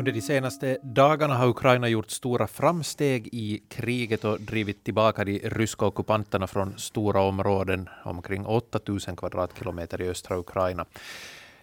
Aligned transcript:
Under 0.00 0.12
de 0.12 0.20
senaste 0.20 0.78
dagarna 0.82 1.34
har 1.34 1.48
Ukraina 1.48 1.88
gjort 1.88 2.10
stora 2.10 2.46
framsteg 2.46 3.28
i 3.32 3.62
kriget 3.68 4.24
och 4.24 4.40
drivit 4.40 4.84
tillbaka 4.84 5.24
de 5.24 5.38
ryska 5.38 5.86
ockupanterna 5.86 6.46
från 6.46 6.78
stora 6.78 7.20
områden, 7.20 7.88
omkring 8.04 8.46
8000 8.46 9.16
kvadratkilometer 9.16 10.02
i 10.02 10.08
östra 10.08 10.38
Ukraina. 10.38 10.86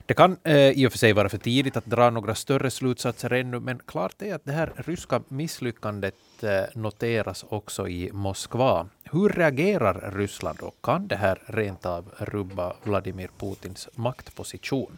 Det 0.07 0.13
kan 0.13 0.37
eh, 0.43 0.69
i 0.69 0.87
och 0.87 0.91
för 0.91 0.99
sig 0.99 1.13
vara 1.13 1.29
för 1.29 1.37
tidigt 1.37 1.77
att 1.77 1.85
dra 1.85 2.09
några 2.09 2.35
större 2.35 2.71
slutsatser 2.71 3.33
ännu, 3.33 3.59
men 3.59 3.79
klart 3.85 4.21
är 4.21 4.35
att 4.35 4.45
det 4.45 4.51
här 4.51 4.73
ryska 4.75 5.21
misslyckandet 5.27 6.15
eh, 6.43 6.63
noteras 6.73 7.45
också 7.49 7.87
i 7.87 8.09
Moskva. 8.13 8.87
Hur 9.03 9.29
reagerar 9.29 10.11
Ryssland 10.15 10.59
och 10.61 10.75
kan 10.83 11.07
det 11.07 11.15
här 11.15 11.41
rent 11.45 11.85
av 11.85 12.11
rubba 12.17 12.73
Vladimir 12.83 13.29
Putins 13.39 13.89
maktposition? 13.95 14.97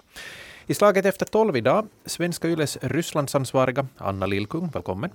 I 0.68 0.74
slaget 0.74 1.06
efter 1.06 1.26
tolv 1.26 1.58
idag, 1.58 1.88
Svenska 2.06 2.48
Yles 2.48 2.78
Rysslandsansvariga 2.82 3.88
Anna 3.98 4.26
Lillkung, 4.26 4.70
välkommen. 4.74 5.10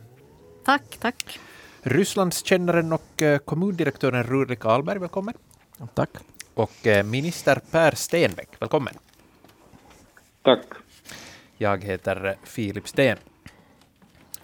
Tack, 0.65 0.97
tack. 1.01 1.39
Rysslandskännaren 1.83 2.93
och 2.93 3.23
eh, 3.23 3.39
kommundirektören 3.39 4.25
Rurik 4.25 4.65
Ahlberg, 4.65 4.99
välkommen. 4.99 5.35
Tack. 5.95 6.11
Och 6.55 6.87
eh, 6.87 7.05
minister 7.05 7.61
Per 7.71 7.95
Stenbeck, 7.95 8.49
välkommen. 8.59 8.95
Tack. 10.45 10.67
Jag 11.59 11.85
heter 11.85 12.37
Filip 12.45 12.89
Sten. 12.89 13.19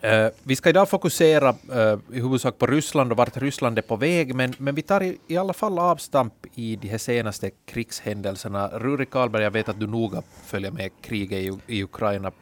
Uh, 0.05 0.29
vi 0.43 0.57
ska 0.57 0.69
idag 0.69 0.89
fokusera 0.89 1.51
uh, 1.51 1.99
i 2.13 2.21
huvudsak 2.21 2.59
på 2.59 2.67
Ryssland 2.67 3.13
och 3.13 3.19
vart 3.19 3.37
Ryssland 3.37 3.79
är 3.79 3.83
på 3.83 3.97
väg, 3.97 4.35
men, 4.35 4.55
men 4.59 4.75
vi 4.75 4.83
tar 4.83 5.03
i, 5.03 5.19
i 5.27 5.37
alla 5.37 5.53
fall 5.53 5.79
avstamp 5.79 6.35
i 6.55 6.77
de 6.77 6.89
här 6.89 6.99
senaste 6.99 7.51
krigshändelserna. 7.67 8.69
Ruri 8.69 9.07
Karlberg, 9.07 9.43
jag 9.43 9.51
vet 9.51 9.69
att 9.69 9.81
du 9.81 9.87
noga 9.87 10.23
följer 10.45 10.71
med 10.71 10.91
kriget 11.03 11.39
i, 11.39 11.77
i 11.77 11.85
Ukraina. 11.85 12.33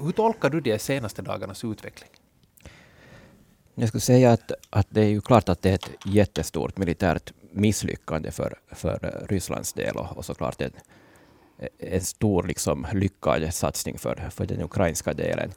Hur 0.00 0.12
tolkar 0.12 0.50
du 0.50 0.60
de 0.60 0.78
senaste 0.78 1.22
dagarnas 1.22 1.64
utveckling? 1.64 2.10
Jag 3.74 3.88
skulle 3.88 4.00
säga 4.00 4.32
att, 4.32 4.52
att 4.70 4.86
det 4.90 5.00
är 5.00 5.08
ju 5.08 5.20
klart 5.20 5.48
att 5.48 5.62
det 5.62 5.70
är 5.70 5.74
ett 5.74 5.90
jättestort 6.04 6.78
militärt 6.78 7.32
misslyckande 7.52 8.30
för, 8.30 8.54
för 8.70 9.26
Rysslands 9.28 9.72
del 9.72 9.96
och, 9.96 10.16
och 10.16 10.24
såklart 10.24 10.60
en, 10.60 10.72
en 11.78 12.00
stor 12.00 12.42
liksom, 12.42 12.86
lyckad 12.92 13.54
satsning 13.54 13.98
för, 13.98 14.30
för 14.30 14.46
den 14.46 14.62
ukrainska 14.62 15.14
delen. 15.14 15.52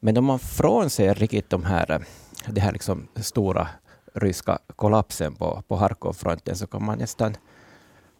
Men 0.00 0.16
om 0.16 0.24
man 0.24 0.38
frånser 0.38 1.14
riktigt 1.14 1.50
de 1.50 1.64
här, 1.64 2.04
det 2.46 2.60
här 2.60 2.72
liksom 2.72 3.08
stora 3.14 3.68
ryska 4.14 4.58
kollapsen 4.76 5.34
på, 5.34 5.62
på 5.68 5.76
Harkovfronten 5.76 6.56
så 6.56 6.66
kan 6.66 6.84
man 6.84 6.98
nästan 6.98 7.36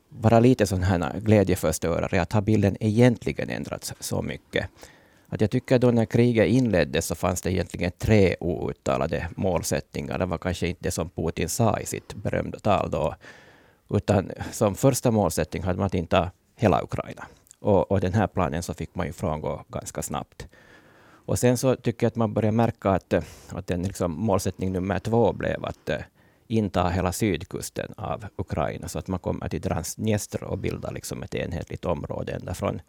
vara 0.08 0.40
lite 0.40 0.66
sån 0.66 0.82
här 0.82 1.20
glädjeförstörare 1.20 2.22
att 2.22 2.32
har 2.32 2.42
bilden 2.42 2.76
egentligen 2.80 3.50
ändrats 3.50 3.94
så 4.00 4.22
mycket. 4.22 4.68
Att 5.28 5.40
jag 5.40 5.50
tycker 5.50 5.78
då 5.78 5.90
när 5.90 6.04
kriget 6.04 6.46
inleddes 6.46 7.06
så 7.06 7.14
fanns 7.14 7.42
det 7.42 7.52
egentligen 7.52 7.92
tre 7.98 8.36
outtalade 8.40 9.28
målsättningar. 9.36 10.18
Det 10.18 10.26
var 10.26 10.38
kanske 10.38 10.68
inte 10.68 10.80
det 10.82 10.90
som 10.90 11.10
Putin 11.10 11.48
sa 11.48 11.78
i 11.78 11.86
sitt 11.86 12.14
berömda 12.14 12.58
tal 12.58 12.90
då, 12.90 13.14
utan 13.90 14.32
som 14.52 14.74
första 14.74 15.10
målsättning 15.10 15.62
hade 15.62 15.78
man 15.78 15.86
att 15.86 15.94
inte 15.94 16.30
hela 16.56 16.82
Ukraina. 16.82 17.26
Och, 17.58 17.90
och 17.90 18.00
den 18.00 18.14
här 18.14 18.26
planen 18.26 18.62
så 18.62 18.74
fick 18.74 18.94
man 18.94 19.06
ju 19.06 19.12
frångå 19.12 19.64
ganska 19.68 20.02
snabbt. 20.02 20.48
Och 21.26 21.38
sen 21.38 21.58
så 21.58 21.76
tycker 21.76 22.06
jag 22.06 22.10
att 22.10 22.16
man 22.16 22.34
börjar 22.34 22.52
märka 22.52 22.90
att, 22.90 23.12
eh, 23.12 23.22
att 23.48 23.66
den 23.66 23.82
liksom 23.82 24.12
målsättning 24.12 24.72
nummer 24.72 24.98
två 24.98 25.32
blev 25.32 25.64
att 25.64 25.88
eh, 25.88 26.00
inta 26.46 26.88
hela 26.88 27.12
sydkusten 27.12 27.94
av 27.96 28.24
Ukraina, 28.36 28.88
så 28.88 28.98
att 28.98 29.08
man 29.08 29.20
kommer 29.20 29.48
till 29.48 29.62
Transnistr 29.62 30.44
och 30.44 30.58
bildar 30.58 30.92
liksom 30.92 31.22
ett 31.22 31.34
enhetligt 31.34 31.84
område 31.84 32.32
ända 32.32 32.54
från, 32.54 32.80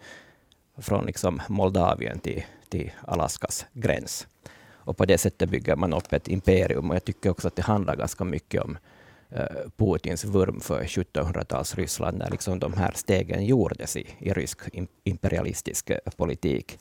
från 0.78 1.06
liksom 1.06 1.42
Moldavien 1.48 2.20
till, 2.20 2.44
till 2.70 2.92
Alaskas 3.06 3.66
gräns. 3.74 4.28
Och 4.88 4.98
på 4.98 5.06
det 5.06 5.18
sättet 5.18 5.50
bygger 5.50 5.76
man 5.76 5.94
upp 5.94 6.14
ett 6.14 6.28
imperium. 6.28 6.90
Och 6.90 6.96
jag 6.96 7.06
tycker 7.06 7.30
också 7.30 7.48
att 7.48 7.56
det 7.56 7.62
handlar 7.62 7.96
ganska 7.96 8.24
mycket 8.24 8.62
om 8.62 8.78
Eh, 9.30 9.70
Putins 9.78 10.26
vurm 10.26 10.60
för 10.60 10.84
1700-tals 10.84 11.76
Ryssland, 11.76 12.18
när 12.18 12.32
liksom 12.32 12.60
de 12.60 12.74
här 12.74 12.92
stegen 12.96 13.46
gjordes 13.46 13.98
i, 13.98 14.08
i 14.20 14.34
rysk 14.34 14.60
imperialistisk 15.04 15.90
eh, 15.90 15.98
politik. 16.18 16.80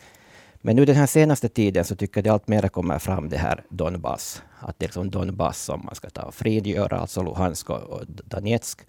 Men 0.60 0.76
nu 0.76 0.84
den 0.84 0.96
här 0.96 1.06
senaste 1.06 1.48
tiden 1.48 1.84
så 1.84 1.96
tycker 1.96 2.18
jag 2.18 2.24
det 2.24 2.30
allt 2.30 2.48
mer 2.48 2.68
kommer 2.68 2.98
fram 2.98 3.28
det 3.28 3.36
här 3.36 3.64
Donbass. 3.68 4.42
Att 4.60 4.78
det 4.78 4.84
är 4.84 4.88
liksom 4.88 5.10
Donbass 5.10 5.64
som 5.64 5.84
man 5.84 5.94
ska 5.94 6.10
ta 6.10 6.22
och 6.22 6.34
frigöra, 6.34 6.98
alltså 6.98 7.22
Luhansk 7.22 7.70
och 7.70 8.06
Donetsk. 8.06 8.80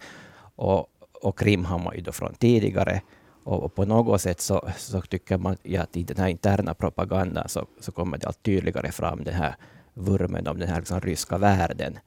Och, 0.56 0.86
och 1.22 1.38
Krim 1.38 1.64
har 1.64 1.78
man 1.78 1.94
ju 1.96 2.00
då 2.00 2.12
från 2.12 2.34
tidigare. 2.34 3.02
Och, 3.44 3.62
och 3.62 3.74
på 3.74 3.84
något 3.84 4.20
sätt 4.20 4.40
så, 4.40 4.68
så 4.76 5.00
tycker 5.00 5.38
man 5.38 5.56
ja, 5.62 5.82
att 5.82 5.96
i 5.96 6.02
den 6.02 6.16
här 6.16 6.28
interna 6.28 6.74
propagandan 6.74 7.48
så, 7.48 7.66
så 7.80 7.92
kommer 7.92 8.18
det 8.18 8.26
allt 8.26 8.42
tydligare 8.42 8.92
fram 8.92 9.24
den 9.24 9.34
här 9.34 9.56
vurmen 9.94 10.46
om 10.46 10.58
den 10.58 10.68
här 10.68 10.78
liksom 10.78 11.00
ryska 11.00 11.38
världen. 11.38 11.98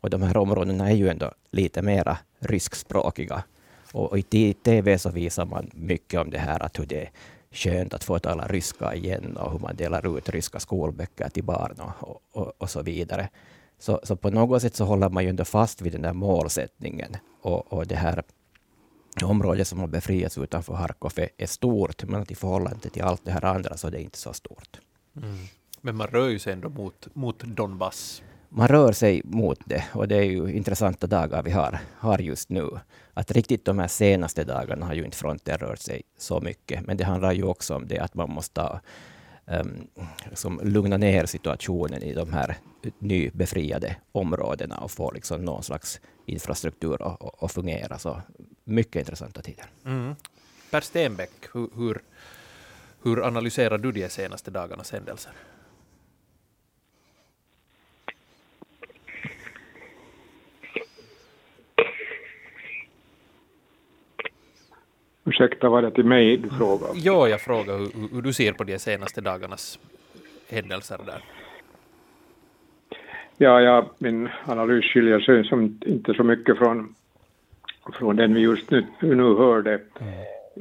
Och 0.00 0.10
de 0.10 0.22
här 0.22 0.36
områdena 0.36 0.90
är 0.90 0.94
ju 0.94 1.08
ändå 1.08 1.32
lite 1.50 1.82
mera 1.82 2.18
ryskspråkiga. 2.38 3.42
Och, 3.92 4.12
och 4.12 4.34
i 4.34 4.54
tv 4.54 4.98
så 4.98 5.10
visar 5.10 5.46
man 5.46 5.70
mycket 5.74 6.20
om 6.20 6.30
det 6.30 6.38
här 6.38 6.62
att 6.62 6.78
hur 6.78 6.86
det 6.86 7.02
är 7.02 7.10
skönt 7.50 7.94
att 7.94 8.04
få 8.04 8.18
tala 8.18 8.46
ryska 8.46 8.94
igen 8.94 9.36
och 9.36 9.52
hur 9.52 9.58
man 9.58 9.76
delar 9.76 10.18
ut 10.18 10.28
ryska 10.28 10.60
skolböcker 10.60 11.28
till 11.28 11.44
barn 11.44 11.80
och, 12.00 12.22
och, 12.32 12.52
och 12.58 12.70
så 12.70 12.82
vidare. 12.82 13.28
Så, 13.78 14.00
så, 14.02 14.16
på 14.16 14.30
något 14.30 14.62
sätt 14.62 14.76
så 14.76 14.84
håller 14.84 15.08
man 15.08 15.24
ju 15.24 15.30
ändå 15.30 15.44
fast 15.44 15.82
vid 15.82 15.92
den 15.92 16.02
där 16.02 16.12
målsättningen. 16.12 17.16
Och, 17.42 17.72
och 17.72 17.86
det 17.86 17.96
här 17.96 18.22
området 19.24 19.68
som 19.68 19.78
har 19.78 19.86
befriats 19.86 20.38
utanför 20.38 20.74
Harkov 20.74 21.12
är, 21.16 21.28
är 21.38 21.46
stort, 21.46 22.04
men 22.04 22.22
att 22.22 22.30
i 22.30 22.34
förhållande 22.34 22.90
till 22.90 23.02
allt 23.02 23.24
det 23.24 23.32
här 23.32 23.44
andra 23.44 23.76
så 23.76 23.86
är 23.86 23.90
det 23.90 24.02
inte 24.02 24.18
så 24.18 24.32
stort. 24.32 24.80
Mm. 25.16 25.36
Men 25.80 25.96
man 25.96 26.06
rör 26.06 26.28
ju 26.28 26.38
sig 26.38 26.52
ändå 26.52 26.68
mot, 26.68 27.08
mot 27.14 27.38
Donbass 27.38 28.22
man 28.48 28.68
rör 28.68 28.92
sig 28.92 29.22
mot 29.24 29.58
det 29.64 29.84
och 29.92 30.08
det 30.08 30.16
är 30.16 30.22
ju 30.22 30.52
intressanta 30.52 31.06
dagar 31.06 31.42
vi 31.42 31.50
har, 31.50 31.78
har 31.98 32.18
just 32.18 32.48
nu. 32.48 32.70
Att 33.14 33.30
riktigt 33.30 33.64
de 33.64 33.78
här 33.78 33.88
senaste 33.88 34.44
dagarna 34.44 34.86
har 34.86 34.94
ju 34.94 35.04
inte 35.04 35.16
fronten 35.16 35.58
rört 35.58 35.78
sig 35.78 36.02
så 36.18 36.40
mycket, 36.40 36.86
men 36.86 36.96
det 36.96 37.04
handlar 37.04 37.32
ju 37.32 37.42
också 37.42 37.74
om 37.74 37.88
det 37.88 37.98
att 37.98 38.14
man 38.14 38.30
måste 38.30 38.80
um, 39.46 39.88
liksom 40.24 40.60
lugna 40.64 40.96
ner 40.96 41.26
situationen 41.26 42.02
i 42.02 42.14
de 42.14 42.32
här 42.32 42.56
nybefriade 42.98 43.96
områdena 44.12 44.78
och 44.78 44.90
få 44.90 45.12
liksom 45.12 45.44
någon 45.44 45.62
slags 45.62 46.00
infrastruktur 46.26 47.02
att, 47.02 47.44
att 47.44 47.52
fungera. 47.52 47.98
Så 47.98 48.20
mycket 48.64 48.96
intressanta 48.96 49.42
tider. 49.42 49.66
Mm. 49.84 50.14
Per 50.70 50.80
Stenbeck, 50.80 51.30
hur, 51.52 51.68
hur, 51.76 52.02
hur 53.02 53.26
analyserar 53.26 53.78
du 53.78 53.92
de 53.92 54.08
senaste 54.08 54.50
dagarnas 54.50 54.92
händelser? 54.92 55.32
Ursäkta, 65.40 65.68
var 65.68 65.82
det 65.82 65.90
till 65.90 66.04
mig 66.04 66.36
du 66.36 66.50
frågade? 66.50 66.92
Ja, 66.94 67.28
jag 67.28 67.40
frågar 67.40 67.78
hur, 67.78 68.14
hur, 68.14 68.22
du 68.22 68.32
ser 68.32 68.52
på 68.52 68.64
de 68.64 68.78
senaste 68.78 69.20
dagarnas 69.20 69.78
händelser 70.50 70.98
där. 71.06 71.24
Ja, 73.36 73.60
ja 73.60 73.90
min 73.98 74.28
analys 74.44 74.84
skiljer 74.84 75.20
sig 75.20 75.44
som 75.44 75.80
inte 75.86 76.14
så 76.14 76.24
mycket 76.24 76.58
från, 76.58 76.94
från 77.92 78.16
den 78.16 78.34
vi 78.34 78.40
just 78.40 78.70
nu, 78.70 78.86
nu 79.00 79.34
hörde. 79.34 79.72
Mm. 79.72 80.14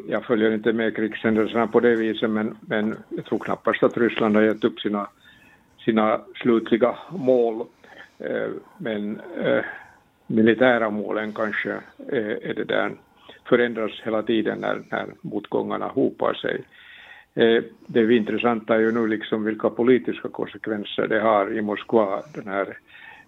Jag 0.07 0.25
följer 0.25 0.51
inte 0.51 0.73
med 0.73 0.95
krigshändelserna 0.95 1.67
på 1.67 1.79
det 1.79 1.95
viset, 1.95 2.29
men, 2.29 2.57
men 2.61 2.97
jag 3.09 3.25
tror 3.25 3.39
knappast 3.39 3.83
att 3.83 3.97
Ryssland 3.97 4.35
har 4.35 4.43
gett 4.43 4.63
upp 4.63 4.79
sina, 4.79 5.07
sina 5.85 6.21
slutliga 6.35 6.95
mål. 7.09 7.65
Eh, 8.19 8.49
men 8.77 9.21
eh, 9.41 9.63
militära 10.27 10.89
målen 10.89 11.33
kanske 11.33 11.71
är, 12.07 12.45
är 12.45 12.53
det 12.53 12.63
där 12.63 12.91
förändras 13.49 13.91
hela 14.03 14.23
tiden 14.23 14.59
när, 14.59 14.81
när 14.91 15.05
motgångarna 15.21 15.87
hopar 15.87 16.33
sig. 16.33 16.63
Eh, 17.35 17.63
det 17.87 18.05
det 18.05 18.15
intressanta 18.15 18.75
är 18.75 18.79
ju 18.79 18.91
nu 18.91 19.07
liksom 19.07 19.43
vilka 19.43 19.69
politiska 19.69 20.29
konsekvenser 20.29 21.07
det 21.07 21.19
har 21.19 21.57
i 21.57 21.61
Moskva, 21.61 22.21
den 22.35 22.47
här 22.47 22.77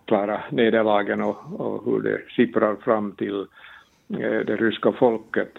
klara 0.05 0.41
nederlagen 0.49 1.21
och, 1.21 1.59
och 1.59 1.85
hur 1.85 2.01
det 2.01 2.21
sipprar 2.35 2.75
fram 2.75 3.11
till 3.11 3.39
eh, 4.09 4.39
det 4.45 4.55
ryska 4.55 4.91
folket 4.91 5.53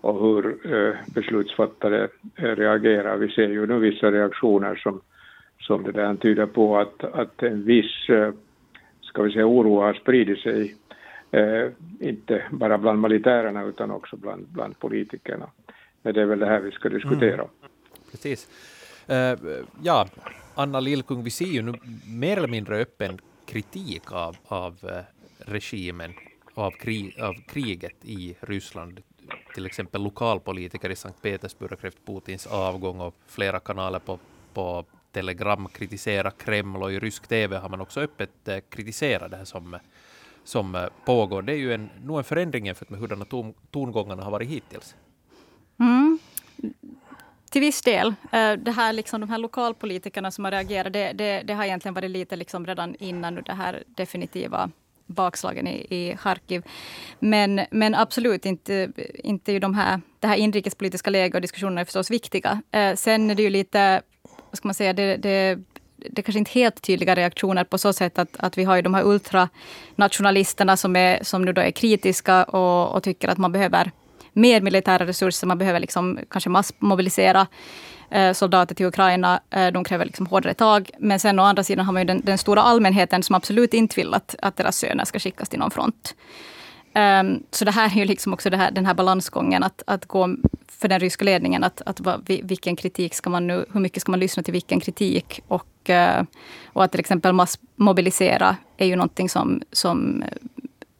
och 0.00 0.26
hur 0.26 0.74
eh, 0.74 0.94
beslutsfattare 1.14 2.08
reagerar. 2.36 3.16
Vi 3.16 3.28
ser 3.28 3.48
ju 3.48 3.66
nu 3.66 3.78
vissa 3.78 4.10
reaktioner 4.10 4.74
som, 4.74 5.00
som 5.60 5.82
det 5.82 5.92
där 5.92 6.14
tyder 6.14 6.46
på 6.46 6.78
att, 6.78 7.04
att 7.04 7.42
en 7.42 7.64
viss 7.64 8.06
ska 9.12 9.22
vi 9.22 9.32
säga, 9.32 9.46
oro 9.46 9.80
har 9.80 9.94
spridit 9.94 10.38
sig 10.38 10.74
eh, 11.32 11.70
inte 12.00 12.44
bara 12.50 12.78
bland 12.78 13.02
militärerna 13.02 13.64
utan 13.64 13.90
också 13.90 14.16
bland, 14.16 14.46
bland 14.48 14.78
politikerna. 14.78 15.50
Men 16.02 16.14
det 16.14 16.22
är 16.22 16.26
väl 16.26 16.38
det 16.38 16.46
här 16.46 16.60
vi 16.60 16.70
ska 16.70 16.88
diskutera. 16.88 17.34
Mm. 17.34 17.46
Precis. 18.10 18.48
Uh, 19.10 19.64
ja, 19.82 20.06
Anna 20.54 20.80
Lillkung, 20.80 21.22
vi 21.22 21.30
ser 21.30 21.44
ju 21.44 21.62
nu 21.62 21.72
mer 22.06 22.36
eller 22.36 22.48
mindre 22.48 22.76
öppen 22.76 23.18
kritik 23.46 24.12
av, 24.12 24.36
av 24.44 24.78
eh, 24.82 25.02
regimen, 25.38 26.12
av, 26.54 26.70
krig, 26.70 27.20
av 27.20 27.34
kriget 27.48 28.04
i 28.04 28.36
Ryssland. 28.40 29.00
till 29.54 29.66
exempel 29.66 30.02
lokalpolitiker 30.02 30.90
i 30.90 30.96
Sankt 30.96 31.22
Petersburg 31.22 31.70
har 31.70 31.76
krävt 31.76 32.06
Putins 32.06 32.46
avgång 32.46 33.00
och 33.00 33.14
flera 33.26 33.60
kanaler 33.60 33.98
på, 33.98 34.18
på 34.54 34.84
Telegram 35.12 35.68
kritiserar 35.68 36.30
Kreml 36.30 36.82
och 36.82 36.92
i 36.92 36.98
rysk 36.98 37.28
TV 37.28 37.56
har 37.56 37.68
man 37.68 37.80
också 37.80 38.00
öppet 38.00 38.48
eh, 38.48 38.58
kritiserat 38.68 39.30
det 39.30 39.36
här 39.36 39.44
som, 39.44 39.78
som 40.44 40.74
eh, 40.74 40.86
pågår. 41.04 41.42
Det 41.42 41.52
är 41.52 41.56
ju 41.56 41.74
en, 41.74 41.90
nog 42.04 42.18
en 42.18 42.24
förändring 42.24 42.66
jämfört 42.66 42.90
med 42.90 43.00
hurdana 43.00 43.24
ton, 43.24 43.54
tongångarna 43.70 44.22
har 44.22 44.30
varit 44.30 44.48
hittills. 44.48 44.94
Mm. 45.80 46.18
Till 47.50 47.60
viss 47.60 47.82
del. 47.82 48.14
Eh, 48.32 48.52
det 48.52 48.70
här, 48.70 48.92
liksom, 48.92 49.20
de 49.20 49.30
här 49.30 49.38
lokalpolitikerna 49.38 50.30
som 50.30 50.44
har 50.44 50.52
reagerat, 50.52 50.92
det, 50.92 51.12
det, 51.12 51.42
det 51.42 51.54
har 51.54 51.64
egentligen 51.64 51.94
varit 51.94 52.10
lite 52.10 52.36
liksom 52.36 52.66
redan 52.66 52.94
innan 52.94 53.34
det 53.34 53.52
här 53.52 53.82
definitiva 53.86 54.70
bakslagen 55.06 55.66
i, 55.66 55.86
i 55.90 56.16
Charkiv. 56.16 56.62
Men, 57.18 57.60
men 57.70 57.94
absolut 57.94 58.46
inte, 58.46 58.92
inte 59.14 59.52
ju 59.52 59.58
de 59.58 59.74
här, 59.74 60.00
det 60.20 60.26
här 60.26 60.36
inrikespolitiska 60.36 61.10
läget 61.10 61.34
och 61.34 61.40
diskussionerna 61.40 61.80
är 61.80 61.84
förstås 61.84 62.10
viktiga. 62.10 62.62
Eh, 62.70 62.94
sen 62.94 63.30
är 63.30 63.34
det 63.34 63.42
ju 63.42 63.50
lite, 63.50 64.02
vad 64.50 64.56
ska 64.56 64.68
man 64.68 64.74
säga, 64.74 64.92
det, 64.92 65.16
det, 65.16 65.58
det 66.10 66.20
är 66.20 66.22
kanske 66.22 66.38
inte 66.38 66.50
helt 66.50 66.82
tydliga 66.82 67.14
reaktioner 67.14 67.64
på 67.64 67.78
så 67.78 67.92
sätt 67.92 68.18
att, 68.18 68.36
att 68.38 68.58
vi 68.58 68.64
har 68.64 68.76
ju 68.76 68.82
de 68.82 68.94
här 68.94 69.04
ultranationalisterna 69.06 70.76
som, 70.76 70.96
är, 70.96 71.24
som 71.24 71.42
nu 71.42 71.52
då 71.52 71.60
är 71.60 71.70
kritiska 71.70 72.44
och, 72.44 72.94
och 72.94 73.02
tycker 73.02 73.28
att 73.28 73.38
man 73.38 73.52
behöver 73.52 73.90
mer 74.32 74.60
militära 74.60 75.06
resurser. 75.06 75.46
Man 75.46 75.58
behöver 75.58 75.80
liksom 75.80 76.18
kanske 76.30 76.50
massmobilisera 76.50 77.46
eh, 78.10 78.32
soldater 78.32 78.74
till 78.74 78.86
Ukraina. 78.86 79.40
Eh, 79.50 79.66
de 79.66 79.84
kräver 79.84 80.04
liksom 80.04 80.26
hårdare 80.26 80.54
tag. 80.54 80.90
Men 80.98 81.20
sen 81.20 81.38
å 81.38 81.42
andra 81.42 81.62
sidan 81.62 81.86
har 81.86 81.92
man 81.92 82.02
ju 82.02 82.06
den, 82.06 82.20
den 82.24 82.38
stora 82.38 82.62
allmänheten 82.62 83.22
som 83.22 83.34
absolut 83.34 83.74
inte 83.74 84.00
vill 84.00 84.14
att, 84.14 84.34
att 84.42 84.56
deras 84.56 84.76
söner 84.76 85.04
ska 85.04 85.18
skickas 85.18 85.48
till 85.48 85.58
någon 85.58 85.70
front. 85.70 86.14
Um, 86.94 87.42
så 87.50 87.64
det 87.64 87.70
här 87.70 87.90
är 87.92 87.96
ju 87.96 88.04
liksom 88.04 88.32
också 88.32 88.50
här, 88.50 88.70
den 88.70 88.86
här 88.86 88.94
balansgången 88.94 89.62
att, 89.62 89.82
att 89.86 90.06
gå 90.06 90.36
för 90.68 90.88
den 90.88 91.00
ryska 91.00 91.24
ledningen. 91.24 91.64
Att, 91.64 91.82
att 91.86 92.00
vilken 92.26 92.76
kritik 92.76 93.14
ska 93.14 93.30
man 93.30 93.46
nu, 93.46 93.64
hur 93.72 93.80
mycket 93.80 94.00
ska 94.00 94.10
man 94.10 94.20
lyssna 94.20 94.42
till 94.42 94.52
vilken 94.52 94.80
kritik? 94.80 95.40
Och, 95.48 95.90
uh, 95.90 96.24
och 96.66 96.84
att 96.84 96.90
till 96.90 97.00
exempel 97.00 97.32
massmobilisera 97.32 98.56
är 98.76 98.86
ju 98.86 98.96
någonting 98.96 99.28
som, 99.28 99.62
som 99.72 100.24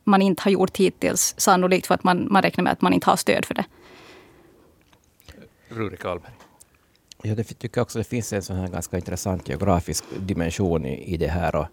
man 0.04 0.22
inte 0.22 0.42
har 0.42 0.50
gjort 0.50 0.76
hittills. 0.76 1.34
Sannolikt 1.36 1.86
för 1.86 1.94
att 1.94 2.04
man, 2.04 2.26
man 2.30 2.42
räknar 2.42 2.64
med 2.64 2.72
att 2.72 2.80
man 2.80 2.92
inte 2.92 3.10
har 3.10 3.16
stöd 3.16 3.44
för 3.44 3.54
det. 3.54 3.64
Ruri 5.68 5.96
Karlberg. 5.96 6.32
Ja, 7.22 7.34
det 7.34 7.44
tycker 7.44 7.78
jag 7.78 7.82
också 7.82 7.98
det 7.98 8.04
finns 8.04 8.32
en 8.32 8.42
sån 8.42 8.56
här 8.56 8.68
ganska 8.68 8.96
intressant 8.96 9.48
geografisk 9.48 10.04
dimension 10.18 10.86
i, 10.86 11.14
i 11.14 11.16
det 11.16 11.28
här. 11.28 11.56
Och, 11.56 11.66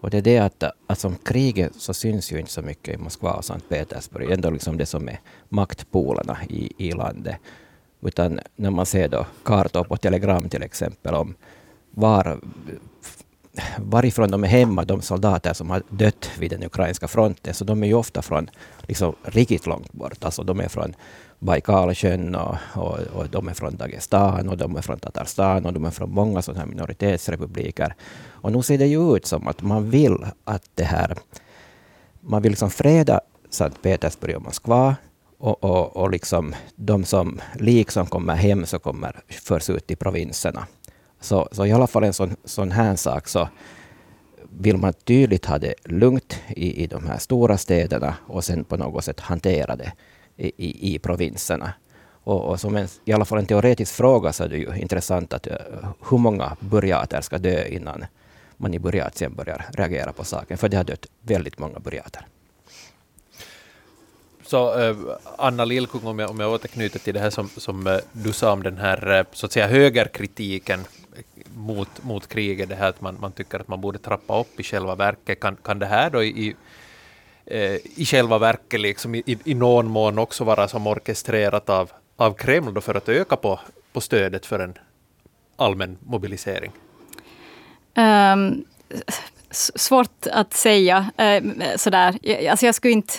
och 0.00 0.10
det 0.10 0.18
är 0.18 0.22
det 0.22 0.38
att, 0.38 0.64
att 0.86 0.98
som 0.98 1.16
kriget 1.16 1.72
så 1.74 1.94
syns 1.94 2.32
ju 2.32 2.38
inte 2.38 2.52
så 2.52 2.62
mycket 2.62 2.94
i 2.94 2.98
Moskva 2.98 3.32
och 3.32 3.44
Sankt 3.44 3.68
Petersburg. 3.68 4.30
Ändå 4.30 4.50
liksom 4.50 4.78
det 4.78 4.86
som 4.86 5.08
är 5.08 5.20
maktpolerna 5.48 6.38
i, 6.48 6.72
i 6.76 6.92
landet. 6.92 7.36
Utan 8.00 8.40
när 8.56 8.70
man 8.70 8.86
ser 8.86 9.08
då 9.08 9.26
kartor 9.42 9.84
på 9.84 9.96
Telegram 9.96 10.48
till 10.48 10.62
exempel 10.62 11.14
om 11.14 11.34
var 11.90 12.40
varifrån 13.78 14.30
de 14.30 14.44
är 14.44 14.48
hemma, 14.48 14.84
de 14.84 15.02
soldater 15.02 15.52
som 15.52 15.70
har 15.70 15.82
dött 15.88 16.30
vid 16.38 16.50
den 16.50 16.64
ukrainska 16.64 17.08
fronten, 17.08 17.54
så 17.54 17.64
de 17.64 17.82
är 17.82 17.86
ju 17.86 17.94
ofta 17.94 18.22
från 18.22 18.50
liksom, 18.86 19.14
riktigt 19.22 19.66
långt 19.66 19.92
bort. 19.92 20.24
Alltså 20.24 20.42
de 20.42 20.60
är 20.60 20.68
från 20.68 20.94
Baikalsjön 21.38 22.34
och, 22.34 22.56
och, 22.74 22.98
och, 23.14 23.28
de 23.28 23.48
är 23.48 23.54
från 23.54 23.76
Dagestan 23.76 24.48
och 24.48 24.56
de 24.56 24.76
är 24.76 24.82
från 24.82 24.98
Tatarstan 24.98 25.66
och 25.66 25.72
de 25.72 25.84
är 25.84 25.90
från 25.90 26.10
många 26.10 26.42
sådana 26.42 26.60
här 26.60 26.66
minoritetsrepubliker. 26.66 27.94
Och 28.40 28.52
nu 28.52 28.62
ser 28.62 28.78
det 28.78 28.86
ju 28.86 29.16
ut 29.16 29.26
som 29.26 29.48
att 29.48 29.62
man 29.62 29.90
vill 29.90 30.26
att 30.44 30.62
det 30.74 30.84
här, 30.84 31.18
man 32.20 32.42
vill 32.42 32.52
liksom 32.52 32.70
freda 32.70 33.20
Sankt 33.50 33.82
Petersburg 33.82 34.36
och 34.36 34.42
Moskva 34.42 34.96
och, 35.38 35.64
och, 35.64 35.96
och 35.96 36.10
liksom 36.10 36.54
de 36.76 37.04
som 37.04 37.40
lik 37.54 37.90
som 37.90 38.06
kommer 38.06 38.34
hem 38.34 38.66
så 38.66 38.78
kommer 38.78 39.20
förs 39.28 39.70
ut 39.70 39.90
i 39.90 39.96
provinserna. 39.96 40.66
Så, 41.20 41.48
så 41.52 41.66
i 41.66 41.72
alla 41.72 41.86
fall 41.86 42.04
en 42.04 42.12
sån, 42.12 42.36
sån 42.44 42.70
här 42.70 42.96
sak 42.96 43.28
så 43.28 43.48
vill 44.50 44.76
man 44.76 44.92
tydligt 44.92 45.46
ha 45.46 45.58
det 45.58 45.74
lugnt 45.84 46.40
i, 46.48 46.82
i 46.82 46.86
de 46.86 47.06
här 47.06 47.18
stora 47.18 47.58
städerna 47.58 48.14
och 48.26 48.44
sen 48.44 48.64
på 48.64 48.76
något 48.76 49.04
sätt 49.04 49.20
hantera 49.20 49.76
det 49.76 49.92
i, 50.36 50.46
i, 50.46 50.94
i 50.94 50.98
provinserna. 50.98 51.72
Och, 52.24 52.44
och, 52.44 52.60
som 52.60 52.76
en, 52.76 52.88
i 53.04 53.12
alla 53.12 53.24
fall 53.24 53.38
en 53.38 53.46
teoretisk 53.46 53.94
fråga 53.94 54.32
så 54.32 54.44
är 54.44 54.48
det 54.48 54.56
ju 54.56 54.76
intressant 54.76 55.32
att 55.32 55.46
eh, 55.46 55.54
hur 56.10 56.18
många 56.18 56.56
burjater 56.60 57.20
ska 57.20 57.38
dö 57.38 57.66
innan 57.66 58.04
man 58.58 58.74
i 58.74 58.78
Burjatien 58.78 59.34
börjar 59.34 59.66
reagera 59.72 60.12
på 60.12 60.24
saken, 60.24 60.58
för 60.58 60.68
det 60.68 60.76
har 60.76 60.84
dött 60.84 61.06
väldigt 61.22 61.58
många 61.58 61.78
burjater. 61.78 62.26
Så 64.48 64.80
eh, 64.80 64.96
Anna 65.38 65.64
Lillkung, 65.64 66.06
om 66.06 66.18
jag, 66.18 66.30
om 66.30 66.40
jag 66.40 66.52
återknyter 66.52 66.98
till 66.98 67.14
det 67.14 67.20
här 67.20 67.30
som, 67.30 67.48
som 67.48 67.86
eh, 67.86 67.96
du 68.12 68.32
sa 68.32 68.52
om 68.52 68.62
den 68.62 68.76
här 68.76 69.18
eh, 69.18 69.24
så 69.32 69.46
att 69.46 69.52
säga 69.52 69.66
högerkritiken 69.66 70.80
mot, 71.54 72.04
mot 72.04 72.28
kriget, 72.28 72.68
det 72.68 72.74
här 72.74 72.88
att 72.88 73.00
man, 73.00 73.16
man 73.20 73.32
tycker 73.32 73.60
att 73.60 73.68
man 73.68 73.80
borde 73.80 73.98
trappa 73.98 74.40
upp 74.40 74.60
i 74.60 74.62
själva 74.62 74.94
verket. 74.94 75.40
Kan, 75.40 75.56
kan 75.56 75.78
det 75.78 75.86
här 75.86 76.10
då 76.10 76.24
i, 76.24 76.56
i 77.96 78.04
själva 78.04 78.38
verket 78.38 78.80
liksom 78.80 79.14
i, 79.14 79.38
i 79.44 79.54
någon 79.54 79.86
mån 79.86 80.18
också 80.18 80.44
vara 80.44 80.68
som 80.68 80.86
orkestrerat 80.86 81.70
av, 81.70 81.90
av 82.16 82.34
Kreml 82.34 82.74
då 82.74 82.80
för 82.80 82.94
att 82.94 83.08
öka 83.08 83.36
på, 83.36 83.60
på 83.92 84.00
stödet 84.00 84.46
för 84.46 84.58
en 84.58 84.74
allmän 85.56 85.98
mobilisering? 86.00 86.72
Um, 87.98 88.64
svårt 89.50 90.26
att 90.32 90.54
säga 90.54 91.10
uh, 91.20 91.76
sådär. 91.76 92.18
Alltså 92.50 92.66
jag 92.66 92.74
skulle 92.74 92.92
inte 92.92 93.14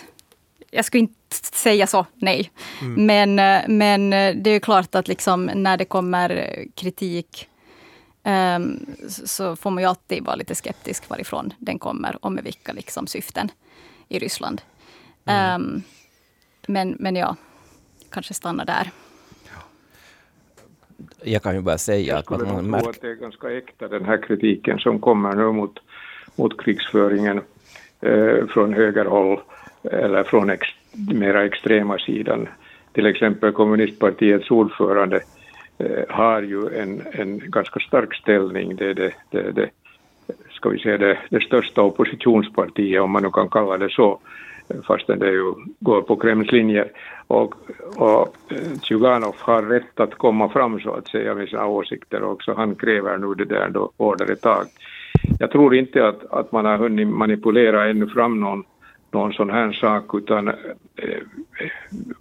jag 0.72 0.86
skulle 0.86 1.02
inte 1.02 1.36
säga 1.54 1.88
så, 1.88 2.06
nej. 2.16 2.52
Mm. 2.82 3.06
Men, 3.06 3.40
eh, 3.40 3.68
men 3.68 4.10
det 4.44 4.50
är 4.50 4.60
klart 4.60 4.96
att 4.96 5.08
liksom 5.08 5.46
när 5.46 5.78
det 5.78 5.86
kommer 5.86 6.56
kritik 6.76 7.50
um, 8.24 8.86
så 9.08 9.56
får 9.56 9.72
man 9.72 9.84
ju 9.84 9.90
alltid 9.90 10.24
vara 10.24 10.36
lite 10.36 10.56
skeptisk 10.56 11.10
varifrån 11.10 11.54
den 11.58 11.80
kommer 11.80 12.26
och 12.26 12.32
med 12.32 12.44
vilka 12.44 12.74
liksom 12.74 13.08
syften 13.08 13.52
i 14.08 14.20
Ryssland. 14.20 14.62
Mm. 15.26 15.62
Um, 15.62 15.84
men, 16.68 16.96
men 17.00 17.16
ja, 17.16 17.36
kanske 18.10 18.34
stanna 18.34 18.66
där. 18.66 18.92
Jag 21.24 21.44
kan 21.44 21.56
ju 21.56 21.62
bara 21.62 21.78
säga 21.78 22.18
att 22.18 22.30
man, 22.30 22.48
man 22.48 22.70
märker... 22.70 22.90
att 22.90 23.02
det 23.02 23.10
är 23.10 23.16
ganska 23.16 23.52
äkta 23.58 23.88
den 23.88 24.06
här 24.06 24.18
kritiken 24.18 24.80
som 24.80 25.00
kommer 25.00 25.36
nu 25.36 25.52
mot, 25.52 25.80
mot 26.36 26.62
krigsföringen 26.62 27.42
eh, 28.02 28.48
från 28.48 28.74
högerhåll 28.74 29.40
eller 29.84 30.24
från 30.24 30.50
ex, 30.50 30.68
mera 31.14 31.46
extrema 31.46 31.98
sidan. 31.98 32.48
Till 32.94 33.06
exempel 33.06 33.52
kommunistpartiets 33.52 34.52
ordförande 34.52 35.22
Eh, 35.80 36.04
har 36.10 36.42
ju 36.42 36.80
en, 36.80 37.02
en 37.12 37.40
ganska 37.40 37.80
stark 37.80 38.16
ställning. 38.16 38.76
Det 38.76 38.86
är 38.86 38.94
det, 38.94 39.14
det, 39.30 39.52
det, 39.52 39.70
ska 40.52 40.70
vi 40.70 40.80
säga 40.80 40.98
det, 40.98 41.18
det 41.30 41.42
största 41.42 41.82
oppositionspartiet, 41.82 43.02
om 43.02 43.12
man 43.12 43.24
nu 43.24 43.30
kan 43.30 43.50
kalla 43.50 43.78
det 43.78 43.90
så, 43.90 44.20
fastän 44.88 45.20
det 45.20 45.32
ju 45.32 45.54
går 45.80 46.02
på 46.02 46.16
Kremls 46.16 46.52
linjer. 46.52 46.92
Och, 47.28 47.56
och 47.96 48.36
eh, 48.50 48.80
Tjuganov 48.84 49.36
har 49.40 49.62
rätt 49.62 50.00
att 50.00 50.16
komma 50.16 50.50
fram 50.50 50.80
så 50.80 50.92
att 50.92 51.08
säga 51.08 51.36
med 51.36 51.50
sina 51.50 51.68
åsikter 51.68 52.24
också. 52.24 52.54
Han 52.54 52.76
kräver 52.76 53.18
nu 53.18 53.34
det 53.34 53.46
där 53.46 53.70
då 53.70 53.92
hårdare 53.98 54.36
tag. 54.36 54.66
Jag 55.40 55.52
tror 55.52 55.76
inte 55.76 56.08
att, 56.08 56.34
att 56.34 56.52
man 56.52 56.66
har 56.66 56.78
hunnit 56.78 57.08
manipulera 57.08 57.90
ännu 57.90 58.08
fram 58.08 58.40
någon 58.40 58.64
någon 59.12 59.34
sån 59.34 59.50
här 59.50 59.72
sak 59.72 60.16
utan 60.16 60.48
eh, 60.48 61.22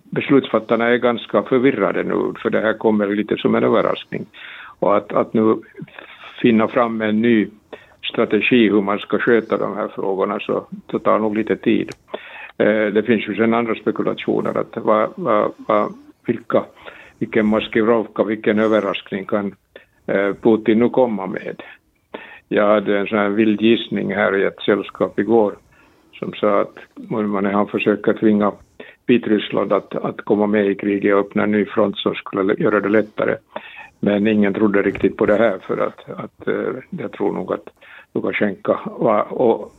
beslutsfattarna 0.02 0.86
är 0.88 0.96
ganska 0.96 1.42
förvirrade 1.42 2.02
nu 2.02 2.32
för 2.42 2.50
det 2.50 2.60
här 2.60 2.72
kommer 2.72 3.06
lite 3.06 3.36
som 3.36 3.54
en 3.54 3.64
överraskning. 3.64 4.26
Och 4.78 4.96
att, 4.96 5.12
att 5.12 5.34
nu 5.34 5.56
finna 6.42 6.68
fram 6.68 7.00
en 7.00 7.22
ny 7.22 7.48
strategi 8.12 8.68
hur 8.68 8.82
man 8.82 8.98
ska 8.98 9.18
sköta 9.18 9.56
de 9.56 9.76
här 9.76 9.88
frågorna 9.88 10.40
så, 10.40 10.66
så 10.90 10.98
tar 10.98 11.18
nog 11.18 11.36
lite 11.36 11.56
tid. 11.56 11.90
Eh, 12.58 12.92
det 12.92 13.02
finns 13.02 13.28
ju 13.28 13.34
sen 13.34 13.54
andra 13.54 13.74
spekulationer 13.74 14.58
att 14.58 14.76
vad, 14.76 15.10
vad, 15.16 15.52
vad, 15.56 15.92
vilka, 16.26 16.64
vilken 17.18 17.46
maskirovka, 17.46 18.24
vilken 18.24 18.58
överraskning 18.58 19.24
kan 19.24 19.54
eh, 20.06 20.34
Putin 20.34 20.78
nu 20.78 20.88
komma 20.88 21.26
med. 21.26 21.62
Jag 22.48 22.66
hade 22.66 22.98
en 22.98 23.06
sån 23.06 23.18
här 23.18 23.28
vild 23.28 23.60
gissning 23.60 24.14
här 24.14 24.36
i 24.36 24.44
ett 24.44 24.60
sällskap 24.66 25.18
igår 25.18 25.54
som 26.12 26.32
sa 26.32 26.60
att 26.60 26.78
man 26.94 27.44
han 27.44 27.66
försöker 27.66 28.12
tvinga 28.12 28.52
Vitryssland 29.06 29.72
att, 29.72 29.94
att 29.94 30.20
komma 30.20 30.46
med 30.46 30.66
i 30.66 30.74
kriget 30.74 31.14
och 31.14 31.20
öppna 31.20 31.42
en 31.42 31.52
ny 31.52 31.64
front 31.64 31.98
som 31.98 32.14
skulle 32.14 32.54
göra 32.54 32.80
det 32.80 32.88
lättare. 32.88 33.36
Men 34.00 34.26
ingen 34.26 34.54
trodde 34.54 34.82
riktigt 34.82 35.16
på 35.16 35.26
det 35.26 35.36
här 35.36 35.58
för 35.66 35.78
att, 35.78 36.10
att 36.10 36.48
eh, 36.48 36.82
jag 36.90 37.12
tror 37.12 37.32
nog 37.32 37.52
att 37.52 37.68
Lukasjenko 38.14 38.72
och, 38.72 39.50
och, 39.50 39.72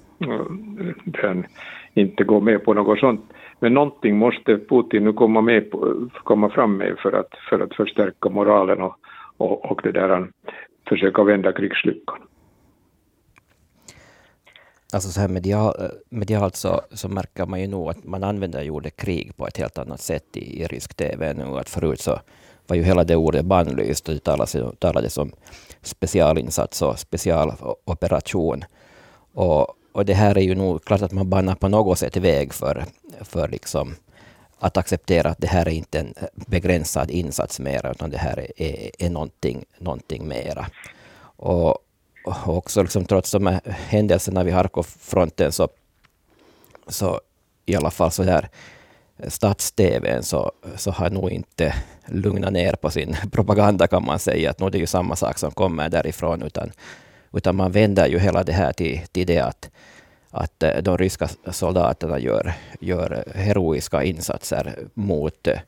den 1.04 1.46
inte 1.94 2.24
går 2.24 2.42
med 2.42 2.64
på 2.64 2.74
något 2.74 3.00
sånt. 3.00 3.22
Men 3.60 3.74
någonting 3.74 4.18
måste 4.18 4.58
Putin 4.58 5.04
nu 5.04 5.14
komma, 5.14 5.42
med 5.42 5.72
på, 5.72 6.10
komma 6.24 6.50
fram 6.50 6.78
med 6.78 6.98
för 7.00 7.12
att, 7.12 7.30
för 7.50 7.60
att 7.60 7.76
förstärka 7.76 8.30
moralen 8.30 8.82
och, 8.82 8.96
och, 9.38 9.72
och 9.72 9.82
det 9.84 9.92
där, 9.92 10.28
försöka 10.90 11.24
vända 11.24 11.52
krigslyckan. 11.52 12.20
alltså 14.94 15.10
så 15.10 15.22
här 15.22 15.28
medial, 15.28 15.74
medialt 16.10 16.56
så, 16.56 16.82
så 16.92 17.10
märker 17.10 17.46
man 17.46 17.62
ju 17.62 17.68
nog 17.68 17.90
att 17.90 18.04
man 18.04 18.24
använder 18.24 18.64
ju 18.64 18.70
ordet 18.70 18.96
krig 18.96 19.38
på 19.38 19.48
ett 19.48 19.58
helt 19.58 19.78
annat 19.78 20.02
sätt 20.02 20.38
i, 20.38 20.62
i 20.62 20.68
rysk 20.68 20.96
TV 20.96 21.34
nu. 21.34 21.44
Att 21.44 21.70
förut 21.70 22.00
så 22.00 22.20
var 22.68 22.76
ju 22.76 22.84
hela 22.84 23.04
det 23.04 23.16
ordet 23.16 23.46
bannlyst 23.46 24.08
och 24.10 24.14
det 24.14 24.20
talades, 24.20 24.56
talades 24.80 25.18
om 25.18 25.32
specialinsats 25.82 26.82
och 26.82 27.00
specialoperation. 27.00 28.64
Och, 29.34 29.79
och 29.92 30.06
det 30.06 30.14
här 30.14 30.38
är 30.38 30.42
ju 30.42 30.56
nog 30.56 30.86
klart 30.86 31.02
att 31.02 31.12
man 31.12 31.30
banar 31.30 31.56
på 31.56 31.68
något 31.68 32.00
sätt 32.00 32.18
väg 32.18 32.54
för, 32.54 32.86
för 33.22 33.48
liksom 33.48 33.96
att 34.60 34.78
acceptera 34.78 35.30
att 35.30 35.42
det 35.42 35.48
här 35.48 35.68
är 35.68 35.72
inte 35.72 36.00
en 36.00 36.14
begränsad 36.36 37.12
insats 37.12 37.60
mera, 37.60 37.92
utan 37.92 38.10
det 38.10 38.18
här 38.18 38.40
är, 38.40 38.62
är, 38.62 38.92
är 39.00 39.10
någonting, 39.10 39.66
någonting 39.78 40.28
mera. 40.28 40.68
Och, 41.22 41.78
och 42.26 42.58
också 42.58 42.82
liksom, 42.82 43.06
trots 43.06 43.32
de 43.32 43.48
här 43.48 43.62
händelserna 43.66 44.44
vid 44.44 44.54
Harkov-fronten 44.54 45.52
så, 45.52 45.70
så 46.88 47.22
i 47.66 47.76
alla 47.76 47.92
fall 47.92 48.12
så 48.12 48.24
där 48.24 48.50
stats-TVn 49.28 50.24
så, 50.24 50.52
så 50.76 50.92
har 50.92 51.10
nog 51.10 51.32
inte 51.32 51.76
lugnat 52.06 52.54
ner 52.54 52.74
på 52.74 52.90
sin 52.90 53.16
propaganda 53.32 53.88
kan 53.88 54.06
man 54.06 54.20
säga. 54.20 54.50
Att 54.50 54.60
nu 54.60 54.66
är 54.66 54.72
det 54.72 54.78
ju 54.78 54.88
samma 54.88 55.16
sak 55.16 55.38
som 55.38 55.52
kommer 55.52 55.90
därifrån, 55.90 56.42
utan, 56.42 56.72
utan 57.32 57.56
man 57.56 57.72
vänder 57.72 58.08
ju 58.08 58.20
hela 58.20 58.44
det 58.44 58.54
här 58.54 58.74
till, 58.74 59.02
till 59.12 59.28
det 59.28 59.40
att, 59.40 59.70
att 60.32 60.64
eh, 60.64 60.78
de 60.82 60.98
ryska 60.98 61.30
soldaterna 61.52 62.20
gör, 62.20 62.54
gör 62.80 63.24
heroiska 63.36 64.04
insatser 64.04 64.76
mot, 64.94 65.48
eh, 65.48 65.60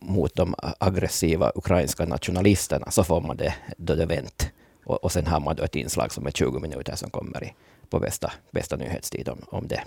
mot 0.00 0.34
de 0.34 0.54
aggressiva 0.78 1.52
ukrainska 1.54 2.04
nationalisterna, 2.04 2.90
så 2.90 3.04
får 3.04 3.20
man 3.20 3.36
det 3.36 3.54
då 3.76 3.94
det 3.94 4.06
vänt. 4.06 4.50
Och, 4.84 5.04
och 5.04 5.12
sen 5.12 5.26
har 5.26 5.40
man 5.40 5.56
då 5.56 5.62
ett 5.62 5.76
inslag 5.76 6.12
som 6.12 6.26
är 6.26 6.30
20 6.30 6.58
minuter 6.58 6.96
som 6.96 7.10
kommer 7.10 7.44
i, 7.44 7.54
på 7.90 7.98
bästa, 7.98 8.32
bästa 8.50 8.76
nyhetstid 8.76 9.28
om, 9.28 9.38
om 9.46 9.68
det. 9.68 9.82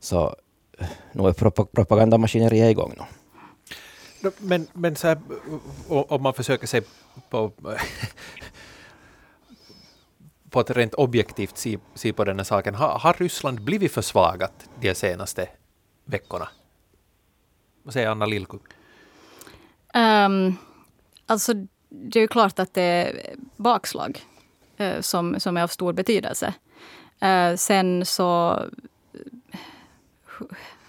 Så 0.00 0.36
eh, 0.78 0.86
nu 1.12 1.28
är 1.28 1.32
propagandamaskineriet 1.64 2.70
igång 2.70 2.94
nu. 2.96 3.04
Men, 4.38 4.66
men 4.72 4.96
så 4.96 5.06
här, 5.06 5.18
om 5.88 6.22
man 6.22 6.34
försöker 6.34 6.66
se 6.66 6.82
på, 7.30 7.52
på 10.50 10.60
ett 10.60 10.70
rent 10.70 10.94
objektivt 10.94 11.58
se, 11.58 11.78
se 11.94 12.12
på 12.12 12.24
den 12.24 12.36
här 12.38 12.44
saken, 12.44 12.74
har, 12.74 12.98
har 12.98 13.12
Ryssland 13.12 13.60
blivit 13.60 13.92
försvagat 13.92 14.68
de 14.80 14.94
senaste 14.94 15.48
veckorna? 16.04 16.48
Vad 17.82 17.92
säger 17.92 18.08
Anna 18.08 18.26
Lilku? 18.26 18.56
Um, 18.56 18.62
ehm, 19.94 20.56
alltså, 21.26 21.54
det 21.88 22.18
är 22.18 22.20
ju 22.20 22.28
klart 22.28 22.58
att 22.58 22.74
det 22.74 22.82
är 22.82 23.34
bakslag 23.56 24.22
uh, 24.80 25.00
som, 25.00 25.40
som 25.40 25.56
är 25.56 25.62
av 25.62 25.68
stor 25.68 25.92
betydelse. 25.92 26.54
Uh, 27.22 27.56
sen 27.56 28.04
så 28.06 28.62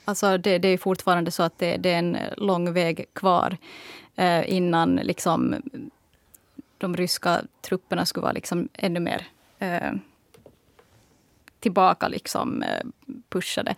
Alltså 0.10 0.38
det, 0.38 0.58
det 0.58 0.68
är 0.68 0.78
fortfarande 0.78 1.32
så 1.32 1.44
att 1.44 1.58
det, 1.58 1.78
det, 1.78 1.90
är 1.90 2.00
en 2.00 2.18
lång 2.38 2.74
väg 2.74 3.06
kvar 3.14 3.58
eh, 4.16 4.54
innan 4.54 4.96
liksom, 4.96 5.56
de 6.78 6.98
ryska 6.98 7.42
trupperna 7.62 8.06
skulle 8.06 8.22
vara 8.22 8.32
liksom 8.32 8.70
ännu 8.74 9.00
mer 9.00 9.28
eh, 9.60 9.92
tillbaka 11.60 12.08
liksom, 12.08 12.64
eh, 12.64 12.86
pushade. 13.30 13.76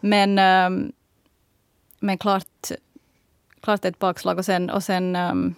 Men, 0.00 0.38
eh, 0.38 0.92
men 2.00 2.18
klart, 2.18 2.70
klart 3.60 3.84
ett 3.84 3.98
bakslag. 3.98 4.38
Och 4.38 4.44
sen, 4.44 4.70
och 4.70 4.82
sen 4.82 5.16
um, 5.16 5.54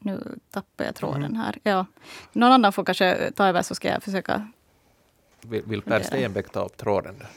nu 0.00 0.38
tappar 0.50 0.84
jag 0.84 0.94
tråden 0.94 1.24
mm. 1.24 1.36
här. 1.36 1.58
Ja. 1.62 1.86
Någon 2.32 2.52
annan 2.52 2.72
får 2.72 2.84
kanske 2.84 3.30
ta 3.30 3.46
över 3.46 3.62
så 3.62 3.74
ska 3.74 3.88
jag 3.88 4.02
försöka 4.02 4.46
vill, 5.48 5.62
vill 5.66 5.82
Per 5.82 6.00
Stenbeck 6.00 6.50
ta 6.50 6.64
upp 6.64 6.76
tråden? 6.76 7.14
Där? 7.18 7.28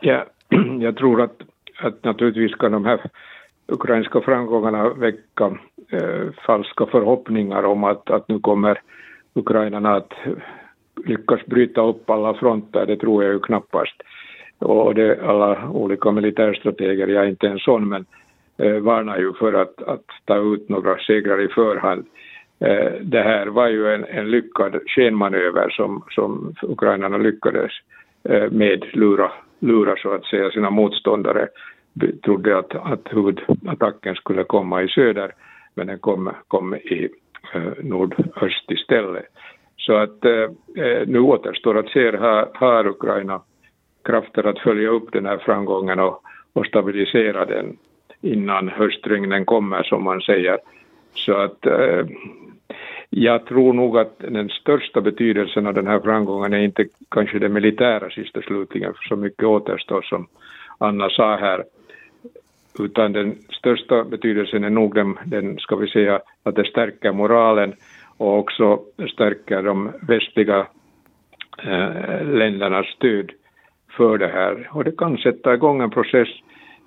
Ja, 0.00 0.26
jag 0.80 0.96
tror 0.96 1.22
att, 1.22 1.42
att 1.82 2.04
naturligtvis 2.04 2.52
ska 2.52 2.68
de 2.68 2.84
här 2.84 3.10
ukrainska 3.66 4.20
framgångarna 4.20 4.88
väcka 4.88 5.58
Eh, 5.92 6.32
falska 6.46 6.86
förhoppningar 6.86 7.62
om 7.62 7.84
att, 7.84 8.10
att 8.10 8.28
nu 8.28 8.38
kommer 8.38 8.80
ukrainarna 9.34 9.96
att 9.96 10.12
lyckas 11.04 11.46
bryta 11.46 11.80
upp 11.80 12.10
alla 12.10 12.34
fronter, 12.34 12.86
det 12.86 12.96
tror 12.96 13.24
jag 13.24 13.32
ju 13.32 13.40
knappast. 13.40 14.02
Och 14.58 14.94
det, 14.94 15.22
alla 15.22 15.68
olika 15.70 16.10
militärstrateger, 16.10 17.06
jag 17.06 17.24
är 17.24 17.28
inte 17.28 17.48
en 17.48 17.58
sån, 17.58 17.88
men 17.88 18.06
eh, 18.58 18.76
varnar 18.80 19.18
ju 19.18 19.32
för 19.32 19.52
att, 19.52 19.82
att 19.82 20.04
ta 20.24 20.36
ut 20.36 20.68
några 20.68 20.98
segrar 20.98 21.40
i 21.40 21.48
förhand. 21.48 22.06
Eh, 22.60 22.92
det 23.00 23.22
här 23.22 23.46
var 23.46 23.68
ju 23.68 23.94
en, 23.94 24.04
en 24.04 24.30
lyckad 24.30 24.80
skenmanöver 24.86 25.70
som, 25.70 26.04
som 26.10 26.54
ukrainarna 26.62 27.18
lyckades 27.18 27.72
eh, 28.24 28.50
med 28.50 28.84
lura, 28.92 29.32
lura 29.58 29.96
så 29.96 30.14
att 30.14 30.24
säga 30.24 30.50
sina 30.50 30.70
motståndare 30.70 31.48
trodde 32.24 32.58
att, 32.58 32.74
att 32.74 33.08
huvudattacken 33.10 34.14
skulle 34.14 34.44
komma 34.44 34.82
i 34.82 34.88
söder 34.88 35.32
men 35.80 35.86
den 35.86 35.98
kom, 35.98 36.30
kom 36.48 36.74
i 36.74 37.08
eh, 37.54 37.72
nordöst 37.82 38.70
istället. 38.70 39.24
Så 39.76 39.94
att 39.94 40.24
eh, 40.24 40.84
eh, 40.84 41.06
nu 41.06 41.20
återstår 41.20 41.78
att 41.78 41.88
se, 41.88 42.16
har, 42.16 42.48
har 42.54 42.86
Ukraina 42.86 43.42
krafter 44.04 44.46
att 44.46 44.58
följa 44.58 44.88
upp 44.88 45.12
den 45.12 45.26
här 45.26 45.38
framgången 45.38 46.00
och, 46.00 46.22
och 46.52 46.66
stabilisera 46.66 47.44
den 47.44 47.76
innan 48.20 48.68
höstregnen 48.68 49.44
kommer 49.44 49.82
som 49.82 50.04
man 50.04 50.20
säger. 50.20 50.58
Så 51.14 51.32
att 51.34 51.66
eh, 51.66 52.06
jag 53.10 53.46
tror 53.46 53.72
nog 53.72 53.98
att 53.98 54.18
den 54.18 54.48
största 54.48 55.00
betydelsen 55.00 55.66
av 55.66 55.74
den 55.74 55.86
här 55.86 56.00
framgången 56.00 56.52
är 56.52 56.58
inte 56.58 56.84
kanske 57.10 57.38
det 57.38 57.48
militära 57.48 58.10
sista 58.10 58.42
slutligen, 58.42 58.94
för 58.94 59.08
så 59.08 59.16
mycket 59.16 59.44
återstår 59.44 60.02
som 60.02 60.26
Anna 60.78 61.10
sa 61.10 61.36
här, 61.36 61.64
utan 62.78 63.12
den 63.12 63.34
största 63.50 64.04
betydelsen 64.04 64.64
är 64.64 64.70
nog 64.70 64.94
den, 64.94 65.18
den 65.24 65.58
ska 65.58 65.76
vi 65.76 65.88
säga, 65.88 66.20
att 66.42 66.54
det 66.54 66.64
stärker 66.64 67.12
moralen 67.12 67.72
och 68.16 68.38
också 68.38 68.80
stärker 69.12 69.62
de 69.62 69.92
västliga 70.08 70.66
eh, 71.62 72.24
ländernas 72.24 72.86
stöd 72.86 73.30
för 73.96 74.18
det 74.18 74.28
här. 74.28 74.68
Och 74.72 74.84
det 74.84 74.96
kan 74.96 75.18
sätta 75.18 75.54
igång 75.54 75.82
en 75.82 75.90
process 75.90 76.28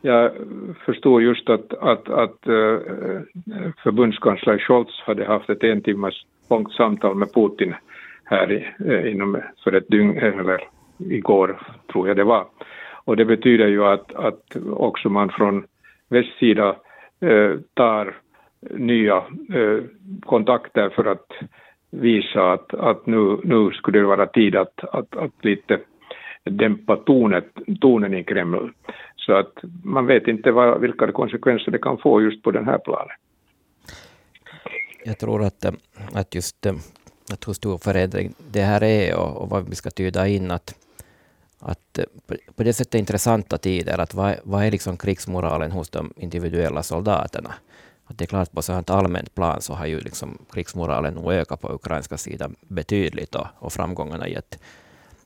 jag 0.05 0.31
förstod 0.85 1.21
just 1.21 1.49
att, 1.49 1.73
att, 1.73 2.09
att 2.09 2.47
eh, 2.47 2.79
förbundskansler 3.83 4.57
Scholz 4.57 5.01
hade 5.05 5.25
haft 5.25 5.49
ett 5.49 5.63
en 5.63 5.81
timmars 5.81 6.25
långt 6.49 6.71
samtal 6.73 7.15
med 7.15 7.33
Putin 7.33 7.75
här 8.23 8.51
i, 8.51 8.67
eh, 8.89 9.11
inom, 9.11 9.41
för 9.63 9.71
ett 9.71 9.87
dygn, 9.87 10.17
eh, 10.17 10.39
eller 10.39 10.63
igår 10.97 11.59
tror 11.91 12.07
jag 12.07 12.17
det 12.17 12.23
var. 12.23 12.45
Och 13.05 13.17
det 13.17 13.25
betyder 13.25 13.67
ju 13.67 13.85
att, 13.85 14.15
att 14.15 14.57
också 14.71 15.09
man 15.09 15.29
från 15.29 15.65
västsida 16.13 16.75
eh, 17.21 17.59
tar 17.73 18.15
nya 18.71 19.17
eh, 19.53 19.83
kontakter 20.25 20.89
för 20.89 21.05
att 21.05 21.27
visa 21.91 22.51
att, 22.51 22.73
att 22.73 23.05
nu, 23.05 23.39
nu 23.43 23.71
skulle 23.71 23.99
det 23.99 24.05
vara 24.05 24.27
tid 24.27 24.55
att, 24.55 24.83
att, 24.83 25.15
att 25.15 25.45
lite 25.45 25.79
dämpa 26.43 26.95
tonet, 26.95 27.47
tonen 27.81 28.13
i 28.13 28.23
Kreml. 28.23 28.71
Så 29.15 29.33
att 29.33 29.53
man 29.83 30.05
vet 30.05 30.27
inte 30.27 30.51
vad, 30.51 30.81
vilka 30.81 31.11
konsekvenser 31.11 31.71
det 31.71 31.77
kan 31.77 31.97
få 31.97 32.21
just 32.21 32.43
på 32.43 32.51
den 32.51 32.65
här 32.65 32.77
planen. 32.77 33.15
Jag 35.05 35.19
tror 35.19 35.43
att, 35.43 35.65
eh, 35.65 35.71
att 36.13 36.35
just 36.35 36.65
att 37.33 37.47
hur 37.47 37.53
stor 37.53 37.77
förändring 37.77 38.33
det 38.51 38.61
här 38.61 38.83
är 38.83 39.19
och, 39.19 39.41
och 39.41 39.49
vad 39.49 39.69
vi 39.69 39.75
ska 39.75 39.89
tyda 39.89 40.27
in 40.27 40.51
att, 40.51 40.75
att 41.65 41.97
eh, 41.97 42.05
på 42.55 42.63
det 42.63 42.73
sättet 42.73 42.95
är 42.95 42.99
intressanta 42.99 43.57
tider. 43.57 43.97
Att 43.97 44.13
vad, 44.13 44.35
vad 44.43 44.63
är 44.63 44.71
liksom 44.71 44.97
krigsmoralen 44.97 45.71
hos 45.71 45.89
de 45.89 46.13
individuella 46.15 46.83
soldaterna? 46.83 47.53
Att 48.05 48.17
det 48.17 48.25
är 48.25 48.27
klart 48.27 48.51
på 48.51 48.61
sådant 48.61 48.89
allmänt 48.89 49.35
plan 49.35 49.61
så 49.61 49.73
har 49.73 49.85
ju 49.85 49.99
liksom 49.99 50.37
krigsmoralen 50.51 51.13
nog 51.13 51.33
ökat 51.33 51.61
på 51.61 51.73
ukrainska 51.73 52.17
sidan 52.17 52.55
betydligt 52.67 53.35
och, 53.35 53.47
och 53.59 53.73
framgångarna 53.73 54.27
gett 54.27 54.59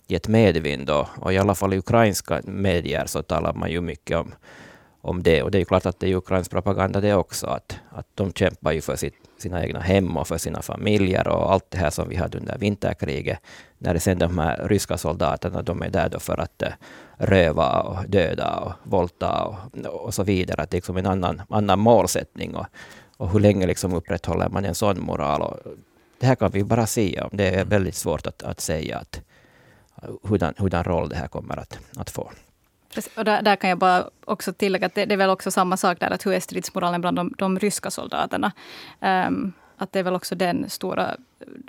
gett 0.08 0.28
medvind. 0.28 0.90
Och, 0.90 1.08
och 1.16 1.34
i 1.34 1.38
alla 1.38 1.56
fall 1.56 1.74
i 1.74 1.78
ukrainska 1.78 2.42
medier 2.46 3.06
så 3.06 3.24
talar 3.24 3.54
man 3.54 3.72
ju 3.72 3.82
mycket 3.82 4.18
om, 4.18 4.36
om 5.02 5.24
det. 5.24 5.44
Och 5.44 5.52
det 5.52 5.58
är 5.58 5.60
ju 5.60 5.66
klart 5.66 5.86
att 5.86 6.00
det 6.00 6.10
är 6.10 6.16
ukrainsk 6.16 6.52
propaganda 6.52 7.02
det 7.02 7.14
också. 7.14 7.48
Att, 7.48 7.80
att 7.90 8.08
de 8.16 8.34
kämpar 8.34 8.72
ju 8.72 8.82
för 8.82 8.96
sitt, 8.96 9.27
sina 9.38 9.64
egna 9.64 9.80
hem 9.80 10.18
och 10.18 10.28
för 10.28 10.38
sina 10.38 10.62
familjer 10.62 11.28
och 11.28 11.52
allt 11.54 11.72
det 11.72 11.78
här 11.78 11.90
som 11.90 12.10
vi 12.10 12.16
hade 12.16 12.38
under 12.38 12.58
vinterkriget. 12.58 13.40
När 13.78 13.94
det 13.94 14.00
sen 14.00 14.20
de 14.20 14.38
här 14.40 14.68
ryska 14.68 14.98
soldaterna, 14.98 15.62
de 15.62 15.82
är 15.82 15.90
där 15.90 16.10
då 16.10 16.20
för 16.20 16.40
att 16.40 16.62
eh, 16.62 16.70
röva 17.18 17.82
och 17.82 18.10
döda 18.10 18.56
och 18.56 18.72
våldta 18.84 19.44
och, 19.44 19.56
och 20.06 20.14
så 20.14 20.24
vidare. 20.24 20.62
Att 20.62 20.70
det 20.70 20.76
är 20.76 20.80
liksom 20.80 20.98
en 20.98 21.06
annan, 21.06 21.42
annan 21.50 21.80
målsättning. 21.80 22.56
Och, 22.56 22.66
och 23.18 23.30
hur 23.30 23.40
länge 23.40 23.68
liksom 23.68 23.94
upprätthåller 23.94 24.50
man 24.50 24.66
en 24.66 24.76
sån 24.76 25.02
moral? 25.02 25.42
Och 25.42 25.58
det 26.20 26.26
här 26.26 26.36
kan 26.36 26.52
vi 26.52 26.64
bara 26.64 26.88
se. 26.88 27.24
Det 27.32 27.48
är 27.50 27.66
väldigt 27.66 27.96
svårt 27.96 28.28
att, 28.28 28.44
att 28.44 28.60
säga 28.60 28.98
att 28.98 29.22
eh, 30.04 30.10
hurdan, 30.24 30.54
hurdan 30.58 30.84
roll 30.84 31.10
det 31.10 31.16
här 31.16 31.28
kommer 31.28 31.60
att, 31.60 31.80
att 31.96 32.10
få. 32.10 32.32
Och 33.16 33.26
där, 33.26 33.42
där, 33.42 33.56
kan 33.56 33.70
jag 33.70 33.80
bara 33.80 34.10
också 34.26 34.54
tillägga 34.54 34.86
att 34.86 34.96
det, 34.96 35.06
det, 35.06 35.14
är 35.16 35.18
väl 35.18 35.30
också 35.30 35.52
samma 35.52 35.78
sak 35.78 36.00
där, 36.00 36.12
att 36.12 36.26
hur 36.26 36.34
är 36.34 36.40
stridsmoralen 36.40 37.02
bland 37.02 37.18
de, 37.18 37.34
de 37.38 37.60
ryska 37.60 37.92
soldaterna? 37.92 38.52
Um, 39.00 39.54
att 39.78 39.92
det 39.92 40.00
är 40.00 40.04
väl 40.04 40.16
också 40.16 40.36
den 40.36 40.70
stora, 40.70 41.16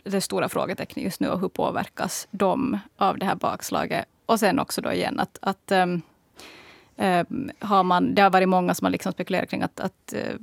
det 0.02 0.20
stora 0.20 0.48
frågetecknet 0.48 1.04
just 1.04 1.20
nu. 1.20 1.28
Och 1.28 1.40
hur 1.40 1.48
påverkas 1.48 2.28
de 2.30 2.78
av 2.96 3.18
det 3.18 3.26
här 3.26 3.34
bakslaget? 3.34 4.04
Och 4.26 4.40
sen 4.40 4.58
också 4.58 4.80
då 4.80 4.92
igen 4.92 5.20
att, 5.20 5.38
att 5.42 5.72
um, 5.72 6.02
har 7.58 7.82
man, 7.82 8.14
det 8.14 8.22
har 8.22 8.30
varit 8.30 8.48
många 8.48 8.74
som 8.74 8.84
har 8.84 8.90
liksom 8.90 9.12
spekulerat 9.12 9.50
kring 9.50 9.62
att, 9.62 9.80
att 9.80 10.14
uh, 10.14 10.36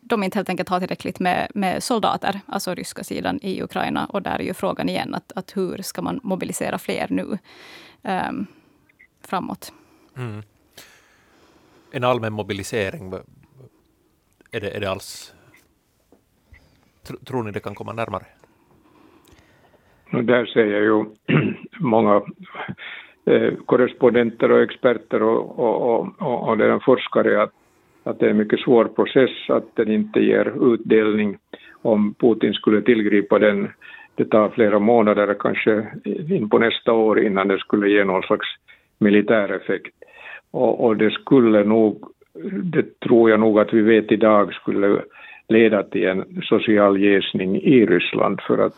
de 0.00 0.22
inte 0.22 0.38
helt 0.38 0.48
enkelt 0.48 0.68
har 0.68 0.80
tillräckligt 0.80 1.18
med, 1.20 1.48
med 1.54 1.82
soldater, 1.82 2.40
alltså 2.46 2.74
ryska 2.74 3.04
sidan 3.04 3.38
i 3.42 3.62
Ukraina. 3.62 4.06
Och 4.06 4.22
där 4.22 4.38
är 4.38 4.44
ju 4.44 4.54
frågan 4.54 4.88
igen 4.88 5.14
att, 5.14 5.32
att 5.36 5.56
hur 5.56 5.82
ska 5.82 6.02
man 6.02 6.20
mobilisera 6.22 6.78
fler 6.78 7.06
nu 7.10 7.38
um, 8.02 8.46
framåt? 9.22 9.72
Mm. 10.18 10.42
En 11.90 12.04
allmän 12.04 12.32
mobilisering, 12.32 13.12
är 14.52 14.60
det, 14.60 14.70
är 14.76 14.80
det 14.80 14.90
alls... 14.90 15.34
Tror 17.24 17.42
ni 17.42 17.50
det 17.50 17.60
kan 17.60 17.74
komma 17.74 17.92
närmare? 17.92 18.24
Där 20.10 20.46
säger 20.46 20.80
ju 20.80 21.04
många 21.80 22.22
eh, 23.24 23.54
korrespondenter 23.66 24.50
och 24.50 24.62
experter 24.62 25.22
och, 25.22 25.58
och, 25.58 26.22
och, 26.22 26.48
och 26.48 26.58
den 26.58 26.80
forskare 26.80 27.42
att, 27.42 27.52
att 28.02 28.18
det 28.18 28.26
är 28.26 28.30
en 28.30 28.36
mycket 28.36 28.60
svår 28.60 28.84
process, 28.84 29.30
att 29.48 29.76
den 29.76 29.90
inte 29.90 30.20
ger 30.20 30.72
utdelning 30.74 31.38
om 31.82 32.14
Putin 32.14 32.52
skulle 32.52 32.82
tillgripa 32.82 33.38
den. 33.38 33.68
Det 34.14 34.24
tar 34.24 34.48
flera 34.48 34.78
månader, 34.78 35.36
kanske 35.40 35.86
in 36.04 36.48
på 36.48 36.58
nästa 36.58 36.92
år 36.92 37.20
innan 37.20 37.48
det 37.48 37.58
skulle 37.58 37.90
ge 37.90 38.04
någon 38.04 38.22
slags 38.22 38.46
militär 38.98 39.52
effekt. 39.52 39.97
Och, 40.50 40.84
och 40.84 40.96
det 40.96 41.10
skulle 41.10 41.64
nog 41.64 42.04
det 42.62 43.00
tror 43.00 43.30
jag 43.30 43.40
nog 43.40 43.60
att 43.60 43.72
vi 43.72 43.82
vet 43.82 44.12
idag 44.12 44.54
skulle 44.54 45.02
leda 45.48 45.82
till 45.82 46.06
en 46.06 46.42
social 46.42 47.00
jäsning 47.00 47.56
i 47.56 47.86
Ryssland. 47.86 48.40
För 48.40 48.58
att 48.58 48.76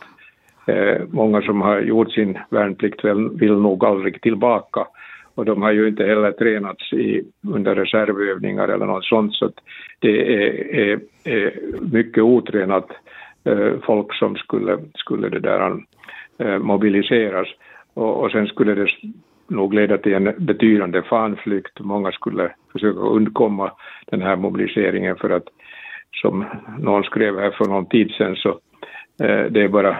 eh, 0.67 1.01
många 1.09 1.41
som 1.41 1.61
har 1.61 1.79
gjort 1.79 2.11
sin 2.11 2.37
värnplikt 2.49 3.05
vill, 3.05 3.29
vill 3.29 3.53
nog 3.53 3.85
aldrig 3.85 4.21
tillbaka. 4.21 4.87
Och 5.35 5.45
de 5.45 5.61
har 5.61 5.71
ju 5.71 5.87
inte 5.87 6.03
heller 6.03 6.31
tränats 6.31 6.93
i, 6.93 7.23
under 7.47 7.75
reservövningar 7.75 8.67
eller 8.67 8.85
något 8.85 9.05
sånt. 9.05 9.33
Så 9.33 9.45
att 9.45 9.55
det 9.99 10.33
är, 10.33 10.75
är, 10.75 10.99
är 11.23 11.53
mycket 11.93 12.23
otränat 12.23 12.87
eh, 13.43 13.73
folk 13.83 14.13
som 14.13 14.35
skulle, 14.35 14.77
skulle 14.95 15.29
det 15.29 15.39
där 15.39 15.83
eh, 16.37 16.59
mobiliseras. 16.59 17.47
Och, 17.93 18.23
och 18.23 18.31
sen 18.31 18.47
skulle 18.47 18.75
det 18.75 18.87
nog 19.51 19.73
leda 19.73 19.97
till 19.97 20.13
en 20.13 20.33
betydande 20.37 21.01
fanflykt. 21.01 21.79
Många 21.79 22.11
skulle 22.11 22.51
försöka 22.71 22.99
undkomma 22.99 23.71
den 24.05 24.21
här 24.21 24.35
mobiliseringen 24.35 25.15
för 25.15 25.29
att 25.29 25.47
som 26.21 26.45
någon 26.79 27.03
skrev 27.03 27.39
här 27.39 27.51
för 27.51 27.65
någon 27.65 27.85
tid 27.85 28.11
sedan 28.11 28.35
så 28.35 28.49
eh, 29.23 29.45
det 29.51 29.61
är 29.61 29.67
bara 29.67 29.97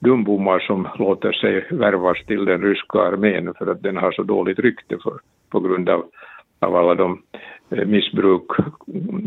dumbommar 0.00 0.58
som 0.58 0.88
låter 0.98 1.32
sig 1.32 1.66
värvas 1.70 2.24
till 2.26 2.44
den 2.44 2.62
ryska 2.62 2.98
armén 2.98 3.54
för 3.58 3.66
att 3.66 3.82
den 3.82 3.96
har 3.96 4.12
så 4.12 4.22
dåligt 4.22 4.58
rykte 4.58 4.98
för, 5.02 5.18
på 5.50 5.60
grund 5.60 5.88
av, 5.88 6.04
av 6.60 6.76
alla 6.76 6.94
de 6.94 7.22
eh, 7.70 7.86
missbruk, 7.86 8.46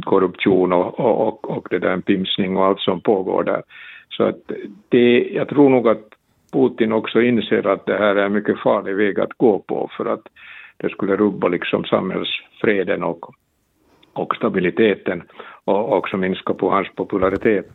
korruption 0.04 0.74
och, 0.74 1.00
och, 1.00 1.58
och 1.58 1.68
det 1.70 1.80
där 1.80 1.98
pimsning 1.98 2.58
och 2.58 2.66
allt 2.66 2.80
som 2.80 3.02
pågår 3.02 3.44
där. 3.44 3.64
Så 4.10 4.24
att 4.24 4.52
det, 4.90 5.30
jag 5.34 5.48
tror 5.50 5.70
nog 5.70 5.88
att 5.88 6.08
Putin 6.52 6.92
också 6.92 7.22
inser 7.22 7.68
att 7.68 7.86
det 7.86 7.98
här 7.98 8.16
är 8.16 8.26
en 8.26 8.34
mycket 8.34 8.60
farlig 8.60 8.96
väg 8.96 9.20
att 9.20 9.34
gå 9.38 9.60
på 9.60 9.90
för 9.98 10.06
att 10.06 10.28
det 10.78 10.90
skulle 10.90 11.16
rubba 11.16 11.48
liksom 11.48 11.84
samhällsfreden 11.84 13.04
och, 13.04 13.34
och 14.14 14.36
stabiliteten 14.36 15.24
och 15.66 15.98
också 15.98 16.18
minska 16.18 16.54
på 16.54 16.70
hans 16.70 16.88
popularitet. 16.96 17.68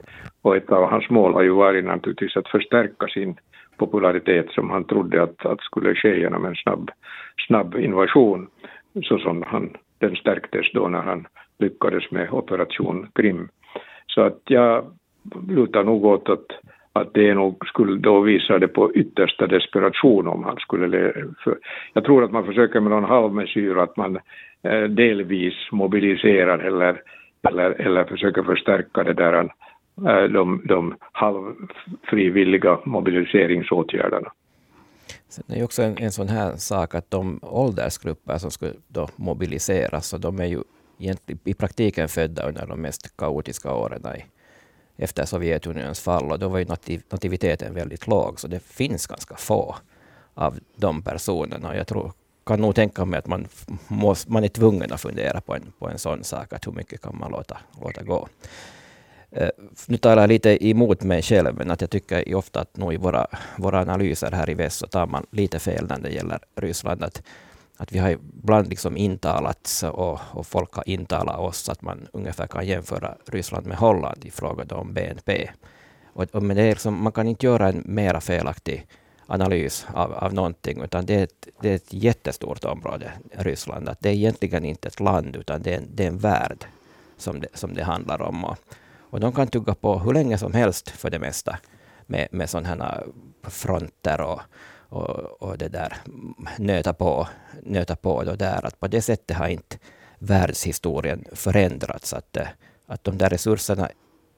Och 0.42 0.56
ett 0.56 0.72
av 0.72 0.90
hans 0.90 1.10
mål 1.10 1.34
har 1.34 1.42
ju 1.42 1.50
varit 1.50 1.84
naturligtvis 1.84 2.36
att 2.36 2.48
förstärka 2.48 3.06
sin 3.06 3.36
popularitet 3.76 4.50
som 4.50 4.70
han 4.70 4.84
trodde 4.84 5.22
att, 5.22 5.46
att 5.46 5.60
skulle 5.60 5.94
ske 5.94 6.20
genom 6.20 6.44
en 6.44 6.54
snabb, 6.54 6.90
snabb 7.46 7.76
invasion 7.76 8.48
så 9.02 9.18
som 9.18 9.42
han, 9.46 9.76
den 9.98 10.16
stärktes 10.16 10.72
då 10.72 10.88
när 10.88 11.02
han 11.02 11.26
lyckades 11.58 12.10
med 12.10 12.32
operation 12.32 13.08
Krim. 13.14 13.48
Så 14.06 14.20
att 14.20 14.40
jag 14.44 14.84
lutar 15.48 15.84
nog 15.84 16.04
åt 16.04 16.28
att 16.28 16.46
att 17.00 17.14
det 17.14 17.34
nog 17.34 17.66
skulle 17.66 17.98
då 17.98 18.20
visa 18.20 18.58
det 18.58 18.68
på 18.68 18.94
yttersta 18.94 19.46
desperation 19.46 20.26
om 20.26 20.44
han 20.44 20.56
skulle... 20.56 21.12
För 21.44 21.58
jag 21.92 22.04
tror 22.04 22.24
att 22.24 22.32
man 22.32 22.46
försöker 22.46 22.80
med 22.80 22.90
någon 22.90 23.04
halvmesyr 23.04 23.76
att 23.76 23.96
man 23.96 24.18
eh, 24.62 24.82
delvis 24.82 25.54
mobiliserar 25.72 26.58
eller, 26.58 27.00
eller, 27.48 27.70
eller 27.70 28.04
försöker 28.04 28.42
förstärka 28.42 29.02
det 29.04 29.14
där, 29.14 29.34
eh, 30.08 30.24
de, 30.24 30.62
de 30.64 30.94
halvfrivilliga 31.12 32.78
mobiliseringsåtgärderna. 32.84 34.32
Sen 35.28 35.44
är 35.48 35.56
ju 35.56 35.64
också 35.64 35.82
en, 35.82 35.96
en 35.98 36.12
sån 36.12 36.28
här 36.28 36.52
sak 36.56 36.94
att 36.94 37.10
de 37.10 37.40
åldersgrupper 37.42 38.38
som 38.38 38.50
skulle 38.50 38.72
då 38.88 39.08
mobiliseras, 39.16 40.08
så 40.08 40.18
de 40.18 40.40
är 40.40 40.46
ju 40.46 40.58
egentligen 40.98 41.40
i 41.44 41.54
praktiken 41.54 42.08
födda 42.08 42.48
under 42.48 42.66
de 42.66 42.80
mest 42.80 43.16
kaotiska 43.16 43.74
åren 43.74 44.02
i, 44.18 44.24
efter 44.96 45.24
Sovjetunionens 45.24 46.00
fall 46.00 46.32
och 46.32 46.38
då 46.38 46.48
var 46.48 46.58
ju 46.58 46.64
nativ 46.64 47.02
nativiteten 47.10 47.74
väldigt 47.74 48.06
låg, 48.06 48.40
så 48.40 48.48
det 48.48 48.60
finns 48.60 49.06
ganska 49.06 49.36
få 49.36 49.76
av 50.34 50.58
de 50.76 51.02
personerna. 51.02 51.76
Jag 51.76 51.86
tror, 51.86 52.12
kan 52.46 52.60
nog 52.60 52.74
tänka 52.74 53.04
mig 53.04 53.18
att 53.18 53.26
man, 53.26 53.48
måste, 53.88 54.32
man 54.32 54.44
är 54.44 54.48
tvungen 54.48 54.92
att 54.92 55.00
fundera 55.00 55.40
på 55.40 55.54
en, 55.54 55.72
på 55.78 55.88
en 55.88 55.98
sån 55.98 56.24
sak, 56.24 56.52
att 56.52 56.66
hur 56.66 56.72
mycket 56.72 57.00
kan 57.00 57.18
man 57.18 57.30
låta, 57.30 57.58
låta 57.82 58.02
gå. 58.02 58.28
Uh, 59.40 59.48
nu 59.86 59.96
talar 59.96 60.22
jag 60.22 60.28
lite 60.28 60.66
emot 60.66 61.02
mig 61.02 61.22
själv, 61.22 61.54
men 61.54 61.70
att 61.70 61.80
jag 61.80 61.90
tycker 61.90 62.34
ofta 62.34 62.60
att 62.60 62.76
nog 62.76 62.94
i 62.94 62.96
våra, 62.96 63.26
våra 63.56 63.80
analyser 63.80 64.32
här 64.32 64.50
i 64.50 64.54
väst 64.54 64.78
så 64.78 64.86
tar 64.86 65.06
man 65.06 65.26
lite 65.30 65.58
fel 65.58 65.86
när 65.88 65.98
det 65.98 66.10
gäller 66.10 66.38
Ryssland. 66.54 67.04
Att 67.04 67.22
att 67.76 67.92
vi 67.92 67.98
har 67.98 68.10
ibland 68.10 68.68
liksom 68.68 68.96
intalats 68.96 69.82
och, 69.82 70.20
och, 70.32 70.46
folk 70.46 70.74
har 70.74 70.88
intalat 70.88 71.38
oss 71.38 71.68
att 71.68 71.82
man 71.82 72.08
ungefär 72.12 72.46
kan 72.46 72.66
jämföra 72.66 73.14
Ryssland 73.26 73.66
med 73.66 73.76
Holland 73.76 74.24
i 74.24 74.30
fråga 74.30 74.76
om 74.76 74.94
BNP. 74.94 75.50
Och, 76.12 76.24
och 76.32 76.42
men 76.42 76.56
det 76.56 76.62
är 76.62 76.70
liksom, 76.70 77.02
man 77.02 77.12
kan 77.12 77.28
inte 77.28 77.46
göra 77.46 77.68
en 77.68 77.82
mera 77.86 78.20
felaktig 78.20 78.86
analys 79.26 79.86
av, 79.94 80.12
av 80.12 80.34
någonting, 80.34 80.82
utan 80.82 81.06
det 81.06 81.14
är, 81.14 81.24
ett, 81.24 81.48
det 81.60 81.70
är 81.70 81.74
ett 81.74 81.92
jättestort 81.92 82.64
område, 82.64 83.12
Ryssland. 83.32 83.88
Att 83.88 84.00
det 84.00 84.08
är 84.08 84.14
egentligen 84.14 84.64
inte 84.64 84.88
ett 84.88 85.00
land, 85.00 85.36
utan 85.36 85.62
det 85.62 85.74
är 85.74 85.78
en, 85.78 85.88
det 85.94 86.04
är 86.04 86.08
en 86.08 86.18
värld 86.18 86.66
som 87.16 87.40
det, 87.40 87.48
som 87.54 87.74
det 87.74 87.84
handlar 87.84 88.22
om. 88.22 88.44
Och, 88.44 88.56
och 89.10 89.20
de 89.20 89.32
kan 89.32 89.48
tugga 89.48 89.74
på 89.74 89.98
hur 89.98 90.14
länge 90.14 90.38
som 90.38 90.52
helst 90.52 90.90
för 90.90 91.10
det 91.10 91.18
mesta 91.18 91.58
med, 92.06 92.28
med 92.30 92.50
sådana 92.50 92.84
här 92.84 93.06
fronter 93.42 94.20
och, 94.20 94.40
och, 94.88 95.42
och 95.42 95.58
det 95.58 95.68
där, 95.68 95.92
nöta 96.58 96.92
på, 96.92 97.28
nöta 97.62 97.96
på 97.96 98.24
då 98.24 98.34
där. 98.34 98.66
Att 98.66 98.80
på 98.80 98.86
det 98.86 99.02
sättet 99.02 99.36
har 99.36 99.48
inte 99.48 99.78
världshistorien 100.18 101.24
förändrats. 101.32 102.12
Att, 102.12 102.36
eh, 102.36 102.48
att 102.86 103.04
de 103.04 103.18
där 103.18 103.28
resurserna 103.28 103.88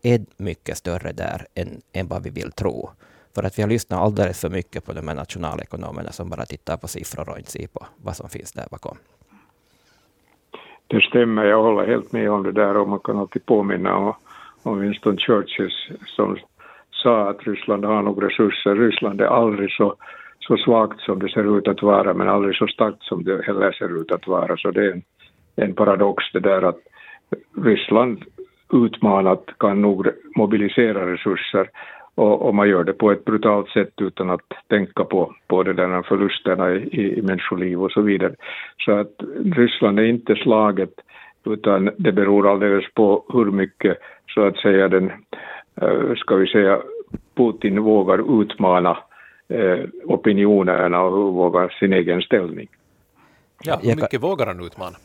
är 0.02 0.20
mycket 0.36 0.76
större 0.76 1.12
där 1.12 1.46
än, 1.54 1.80
än 1.92 2.08
vad 2.08 2.22
vi 2.22 2.30
vill 2.30 2.52
tro. 2.52 2.90
För 3.34 3.42
att 3.42 3.58
vi 3.58 3.62
har 3.62 3.68
lyssnat 3.68 4.00
alldeles 4.00 4.40
för 4.40 4.50
mycket 4.50 4.86
på 4.86 4.92
de 4.92 5.08
här 5.08 5.14
nationalekonomerna 5.14 6.12
som 6.12 6.30
bara 6.30 6.44
tittar 6.44 6.76
på 6.76 6.88
siffror 6.88 7.28
och 7.30 7.38
inte 7.38 7.50
ser 7.50 7.66
på 7.66 7.86
vad 7.96 8.16
som 8.16 8.28
finns 8.28 8.52
där 8.52 8.66
bakom. 8.70 8.96
Det 10.86 11.00
stämmer, 11.00 11.44
jag 11.44 11.62
håller 11.62 11.86
helt 11.86 12.12
med 12.12 12.30
om 12.30 12.42
det 12.42 12.52
där 12.52 12.76
och 12.76 12.88
man 12.88 13.00
kan 13.00 13.18
alltid 13.18 13.46
påminna 13.46 13.96
om, 13.96 14.14
om 14.62 14.80
Winston 14.80 15.18
Churchill 15.18 15.70
som 16.06 16.38
sa 16.90 17.30
att 17.30 17.46
Ryssland 17.46 17.84
har 17.84 18.02
nog 18.02 18.22
resurser. 18.22 18.74
Ryssland 18.74 19.20
är 19.20 19.26
aldrig 19.26 19.70
så 19.70 19.94
så 20.48 20.56
svagt 20.56 21.00
som 21.00 21.18
det 21.18 21.28
ser 21.28 21.58
ut 21.58 21.68
att 21.68 21.82
vara 21.82 22.14
men 22.14 22.28
aldrig 22.28 22.56
så 22.56 22.66
starkt 22.66 23.02
som 23.02 23.24
det 23.24 23.46
heller 23.46 23.72
ser 23.72 24.00
ut 24.00 24.12
att 24.12 24.26
vara. 24.26 24.56
Så 24.56 24.70
det 24.70 24.86
är 24.86 24.92
en, 24.92 25.02
en 25.56 25.74
paradox 25.74 26.24
det 26.32 26.40
där 26.40 26.62
att 26.62 26.78
Ryssland 27.64 28.24
utmanat 28.72 29.44
kan 29.58 29.82
nog 29.82 30.08
mobilisera 30.36 31.12
resurser 31.12 31.70
och, 32.14 32.46
och, 32.46 32.54
man 32.54 32.68
gör 32.68 32.84
det 32.84 32.92
på 32.92 33.10
ett 33.10 33.24
brutalt 33.24 33.68
sätt 33.68 33.92
utan 34.00 34.30
att 34.30 34.52
tänka 34.68 35.04
på, 35.04 35.34
på 35.46 35.62
det 35.62 35.72
där 35.72 36.02
förlusterna 36.02 36.70
i, 36.70 37.18
i 37.18 37.22
människoliv 37.22 37.82
och 37.82 37.92
så 37.92 38.00
vidare. 38.00 38.34
Så 38.84 38.92
att 38.92 39.14
Ryssland 39.44 39.98
är 39.98 40.04
inte 40.04 40.34
slaget 40.34 40.94
utan 41.44 41.90
det 41.98 42.12
beror 42.12 42.50
alldeles 42.50 42.94
på 42.94 43.24
hur 43.32 43.44
mycket 43.44 43.98
så 44.34 44.42
att 44.42 44.56
säga 44.56 44.88
den, 44.88 45.12
eh, 45.80 46.14
ska 46.16 46.36
vi 46.36 46.46
säga, 46.46 46.78
Putin 47.36 47.82
vågar 47.82 48.42
utmana 48.42 48.98
opinionerna 50.04 51.02
och 51.02 51.34
vågar 51.34 51.68
sin 51.68 51.92
egen 51.92 52.22
ställning. 52.22 52.68
Ja, 53.62 53.80
hur 53.82 53.96
mycket 53.96 54.20
vågar 54.20 54.46
han 54.46 54.64
utmana? 54.64 54.96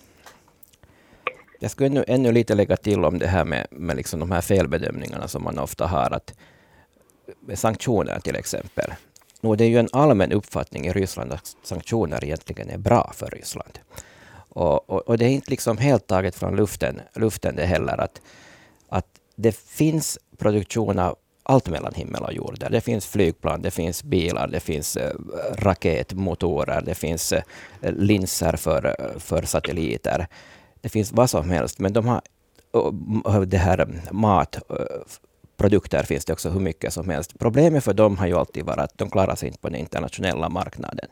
Jag 1.60 1.72
skulle 1.72 1.88
ännu, 1.88 2.04
ännu 2.08 2.32
lite 2.32 2.56
lägga 2.56 2.78
till 2.78 3.06
om 3.06 3.20
det 3.20 3.28
här 3.28 3.46
med, 3.46 3.68
med 3.72 3.96
liksom 3.96 4.20
de 4.20 4.32
här 4.32 4.42
felbedömningarna 4.42 5.28
som 5.28 5.44
man 5.44 5.60
ofta 5.60 5.88
har. 5.88 6.12
Att 6.12 6.34
med 7.40 7.60
sanktioner 7.60 8.20
till 8.20 8.36
exempel. 8.36 8.94
Nu, 9.42 9.56
det 9.56 9.64
är 9.64 9.70
ju 9.70 9.80
en 9.80 9.90
allmän 9.92 10.32
uppfattning 10.32 10.86
i 10.86 10.92
Ryssland 10.92 11.34
att 11.34 11.58
sanktioner 11.64 12.26
egentligen 12.26 12.70
är 12.70 12.78
bra 12.78 13.12
för 13.16 13.28
Ryssland. 13.28 13.80
Och, 14.50 14.90
och, 14.90 15.02
och, 15.08 15.18
det 15.18 15.26
är 15.26 15.30
inte 15.30 15.52
liksom 15.52 15.78
helt 15.78 16.08
taget 16.08 16.36
från 16.36 16.56
luften, 16.56 17.02
luften 17.16 17.56
det 17.56 17.66
heller. 17.66 18.02
Att, 18.02 18.22
att 18.90 19.08
det 19.36 19.58
finns 19.58 20.20
produktion 20.38 21.00
av 21.00 21.16
allt 21.44 21.70
mellan 21.70 21.94
himmel 21.94 22.24
och 22.24 22.34
jord. 22.34 22.60
Där. 22.60 22.70
Det 22.70 22.82
finns 22.82 23.08
flygplan, 23.08 23.62
det 23.62 23.72
finns 23.72 24.04
bilar, 24.04 24.48
det 24.48 24.60
finns 24.60 24.98
eh, 24.98 25.14
raketmotorer, 25.56 26.82
det 26.82 26.96
finns 26.96 27.34
eh, 27.34 27.44
linser 27.82 28.56
för, 28.56 28.86
eh, 28.86 29.20
för 29.20 29.42
satelliter. 29.42 30.28
Det 30.82 30.90
finns 30.90 31.12
vad 31.12 31.30
som 31.30 31.50
helst, 31.50 31.80
men 31.80 31.94
de 31.94 32.08
har 32.08 32.22
det 33.46 33.58
här 33.58 34.02
matprodukter 34.12 36.04
finns 36.04 36.26
det 36.26 36.34
också 36.34 36.50
hur 36.50 36.60
mycket 36.60 36.94
som 36.94 37.10
helst. 37.10 37.40
Problemet 37.40 37.84
för 37.84 37.94
dem 37.94 38.18
har 38.18 38.28
ju 38.28 38.38
alltid 38.38 38.66
varit 38.66 38.80
att 38.80 38.98
de 38.98 39.10
klarar 39.10 39.36
sig 39.36 39.48
inte 39.48 39.60
på 39.60 39.70
den 39.70 39.80
internationella 39.80 40.50
marknaden. 40.50 41.08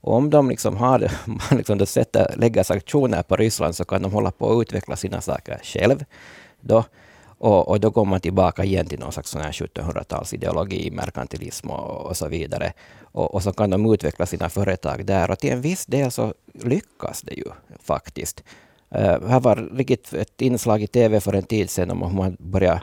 Och 0.00 0.14
om 0.14 0.30
de 0.30 0.50
liksom 0.50 0.76
har, 0.76 1.10
liksom 1.56 1.86
sätter, 1.86 2.34
lägger 2.36 2.62
sanktioner 2.62 3.22
på 3.22 3.36
Ryssland 3.36 3.76
så 3.76 3.84
kan 3.84 4.02
de 4.02 4.12
hålla 4.12 4.30
på 4.30 4.52
att 4.52 4.62
utveckla 4.62 4.96
sina 4.96 5.20
saker 5.20 5.60
själv. 5.62 6.04
Då, 6.60 6.84
och, 7.38 7.68
och, 7.68 7.80
då 7.80 7.90
går 7.90 8.04
man 8.04 8.20
tillbaka 8.20 8.64
igen 8.64 8.86
till 8.86 8.98
någon 8.98 9.12
slags 9.12 9.36
1700-talsideologi, 9.36 10.90
merkantilism 10.90 11.70
och, 11.70 12.06
och, 12.06 12.16
så 12.16 12.28
vidare. 12.28 12.72
Och, 13.02 13.34
och, 13.34 13.42
så 13.42 13.52
kan 13.52 13.70
de 13.70 13.92
utveckla 13.92 14.26
sina 14.26 14.48
företag 14.48 15.04
där. 15.06 15.30
Och 15.30 15.38
till 15.38 15.52
en 15.52 15.60
viss 15.60 15.86
del 15.86 16.10
så 16.10 16.34
lyckas 16.52 17.22
det 17.22 17.34
ju 17.34 17.44
faktiskt. 17.82 18.44
Uh, 18.94 19.28
här 19.28 19.40
var 19.40 19.56
riktigt 19.76 20.12
ett 20.12 20.40
inslag 20.40 20.82
i 20.82 20.86
TV 20.86 21.20
för 21.20 21.32
en 21.32 21.42
tid 21.42 21.70
sedan 21.70 21.90
om 21.90 22.02
hur 22.02 22.16
man 22.16 22.36
börjar 22.40 22.82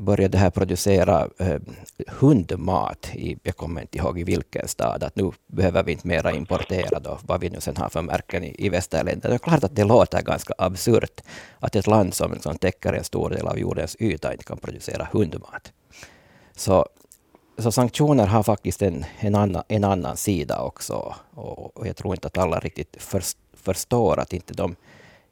började 0.00 0.38
här 0.38 0.50
producera 0.50 1.28
eh, 1.38 1.60
hundmat. 2.08 3.10
I, 3.14 3.38
jag 3.42 3.56
kommer 3.56 3.80
inte 3.80 3.98
ihåg 3.98 4.18
i 4.18 4.24
vilken 4.24 4.68
stad. 4.68 5.02
Att 5.02 5.16
nu 5.16 5.30
behöver 5.46 5.82
vi 5.82 5.92
inte 5.92 6.06
mera 6.06 6.32
importera 6.32 7.00
då, 7.00 7.18
vad 7.22 7.40
vi 7.40 7.50
nu 7.50 7.60
sen 7.60 7.76
har 7.76 7.88
för 7.88 8.02
märken 8.02 8.44
i, 8.44 8.54
i 8.58 8.68
västerländerna. 8.68 9.28
Det 9.28 9.36
är 9.36 9.38
klart 9.38 9.64
att 9.64 9.76
det 9.76 9.84
låter 9.84 10.22
ganska 10.22 10.54
absurt 10.58 11.20
att 11.58 11.76
ett 11.76 11.86
land 11.86 12.14
som 12.14 12.40
som 12.40 12.58
täcker 12.58 12.92
en 12.92 13.04
stor 13.04 13.30
del 13.30 13.46
av 13.46 13.58
jordens 13.58 13.96
yta 14.00 14.32
inte 14.32 14.44
kan 14.44 14.58
producera 14.58 15.08
hundmat. 15.12 15.72
Så, 16.56 16.86
så 17.58 17.72
sanktioner 17.72 18.26
har 18.26 18.42
faktiskt 18.42 18.82
en, 18.82 19.04
en, 19.18 19.34
annan, 19.34 19.62
en 19.68 19.84
annan 19.84 20.16
sida 20.16 20.60
också. 20.62 21.14
Och, 21.34 21.76
och 21.76 21.86
jag 21.86 21.96
tror 21.96 22.14
inte 22.14 22.26
att 22.26 22.38
alla 22.38 22.60
riktigt 22.60 22.96
först, 22.98 23.38
förstår 23.52 24.20
att 24.20 24.32
inte 24.32 24.54
de 24.54 24.76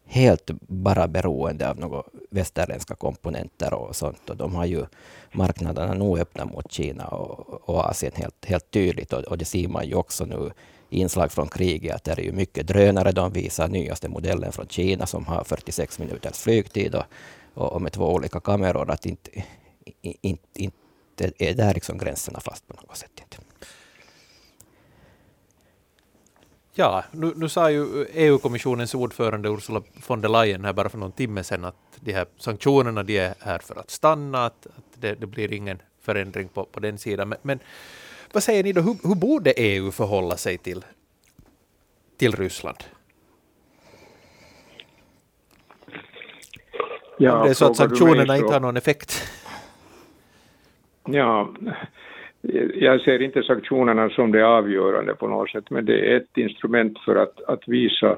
helt 0.08 0.50
bara 0.60 1.08
beroende 1.08 1.70
av 1.70 1.78
några 1.78 2.02
västerländska 2.30 2.94
komponenter 2.94 3.74
och 3.74 3.96
sånt. 3.96 4.30
Och 4.30 4.36
de 4.36 4.54
har 4.54 4.64
ju 4.64 4.86
marknaderna 5.32 5.94
nog 5.94 6.18
öppna 6.18 6.44
mot 6.44 6.72
Kina 6.72 7.06
och, 7.06 7.68
och 7.68 7.84
Asien 7.84 8.12
helt, 8.16 8.44
helt 8.44 8.70
tydligt. 8.70 9.12
Och, 9.12 9.22
och, 9.22 9.38
det 9.38 9.44
ser 9.44 9.68
man 9.68 9.86
ju 9.86 9.94
också 9.94 10.24
nu 10.24 10.50
i 10.90 11.00
inslag 11.00 11.32
från 11.32 11.48
kriget, 11.48 11.94
att 11.94 12.04
det 12.04 12.12
är 12.12 12.20
ju 12.20 12.32
mycket 12.32 12.66
drönare. 12.66 13.12
De 13.12 13.32
visar 13.32 13.68
nyaste 13.68 14.08
modellen 14.08 14.52
från 14.52 14.68
Kina 14.68 15.06
som 15.06 15.26
har 15.26 15.44
46 15.44 15.98
minuters 15.98 16.38
flygtid 16.38 16.94
och, 16.94 17.04
och, 17.54 17.72
och 17.72 17.82
med 17.82 17.92
två 17.92 18.12
olika 18.12 18.40
kameror. 18.40 18.90
Att 18.90 19.06
inte, 19.06 19.30
inte, 20.02 20.62
inte 20.62 21.32
är 21.38 21.54
där 21.54 21.74
liksom 21.74 21.98
gränserna 21.98 22.40
fast 22.40 22.68
på 22.68 22.74
något 22.74 22.96
sätt. 22.96 23.10
Inte. 23.20 23.47
Ja, 26.78 27.04
nu, 27.12 27.32
nu 27.36 27.48
sa 27.48 27.70
ju 27.70 28.06
EU-kommissionens 28.12 28.94
ordförande 28.94 29.48
Ursula 29.48 29.82
von 30.06 30.20
der 30.20 30.28
Leyen 30.28 30.64
här 30.64 30.72
bara 30.72 30.88
för 30.88 30.98
någon 30.98 31.12
timme 31.12 31.44
sedan 31.44 31.64
att 31.64 31.74
de 32.00 32.12
här 32.12 32.26
sanktionerna 32.36 33.02
de 33.02 33.18
är 33.18 33.34
här 33.40 33.58
för 33.58 33.80
att 33.80 33.90
stanna, 33.90 34.44
att, 34.44 34.66
att 34.66 34.84
det, 34.94 35.14
det, 35.14 35.26
blir 35.26 35.52
ingen 35.52 35.82
förändring 36.00 36.48
på, 36.48 36.64
på 36.64 36.80
den 36.80 36.98
sidan. 36.98 37.28
Men, 37.28 37.38
men 37.42 37.58
vad 38.32 38.42
säger 38.42 38.64
ni 38.64 38.72
då, 38.72 38.80
hur, 38.80 39.08
hur, 39.08 39.14
borde 39.14 39.52
EU 39.52 39.90
förhålla 39.90 40.36
sig 40.36 40.58
till, 40.58 40.84
till 42.16 42.36
Ryssland? 42.36 42.84
Ja, 47.18 47.36
Om 47.38 47.44
det 47.44 47.50
är 47.50 47.54
så 47.54 47.70
att 47.70 47.76
sanktionerna 47.76 48.36
inte 48.36 48.52
har 48.52 48.60
någon 48.60 48.76
effekt? 48.76 49.22
Ja, 51.04 51.54
jag 52.74 53.00
ser 53.00 53.22
inte 53.22 53.42
sanktionerna 53.42 54.10
som 54.10 54.32
det 54.32 54.46
avgörande 54.46 55.14
på 55.14 55.28
något 55.28 55.50
sätt, 55.50 55.70
men 55.70 55.84
det 55.84 56.12
är 56.12 56.16
ett 56.16 56.36
instrument 56.36 56.98
för 56.98 57.16
att, 57.16 57.42
att 57.42 57.68
visa 57.68 58.16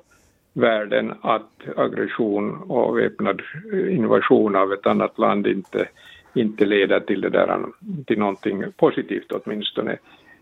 världen 0.53 1.15
att 1.21 1.51
aggression 1.77 2.57
och 2.69 2.99
väpnad 2.99 3.43
invasion 3.91 4.57
av 4.57 4.73
ett 4.73 4.87
annat 4.87 5.19
land 5.19 5.47
inte, 5.47 5.89
inte 6.35 6.67
leder 6.67 7.01
till, 7.01 7.21
det 7.21 7.31
där, 7.31 7.59
till 8.07 8.19
någonting 8.19 8.65
positivt 8.77 9.33
åtminstone. 9.33 9.99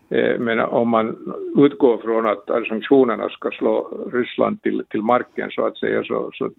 Eh, 0.09 0.39
men 0.39 0.59
om 0.59 0.89
man 0.89 1.33
utgår 1.57 1.97
från 1.97 2.25
att 2.25 2.67
sanktionerna 2.67 3.29
ska 3.29 3.51
slå 3.51 4.07
Ryssland 4.13 4.61
till, 4.61 4.83
till 4.89 5.01
marken 5.01 5.51
så 5.51 5.65
att 5.65 5.77
säga 5.77 6.03
så, 6.03 6.31
så 6.33 6.49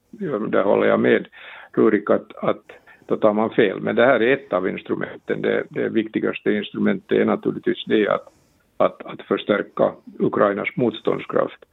där 0.48 0.62
håller 0.62 0.86
jag 0.86 1.00
med 1.00 1.26
Rurik 1.72 2.10
att, 2.10 2.36
att 2.36 2.64
då 3.10 3.16
tar 3.16 3.32
man 3.32 3.50
fel. 3.50 3.80
Men 3.80 3.96
det 3.96 4.06
här 4.06 4.22
är 4.22 4.32
ett 4.32 4.52
av 4.52 4.68
instrumenten. 4.68 5.42
Det, 5.42 5.64
det 5.68 5.88
viktigaste 5.88 6.52
instrumentet 6.52 7.18
är 7.18 7.24
naturligtvis 7.24 7.84
det 7.86 8.08
att, 8.08 8.26
att, 8.76 9.06
att 9.06 9.22
förstärka 9.22 9.92
Ukrainas 10.18 10.68
motståndskraft. 10.76 11.64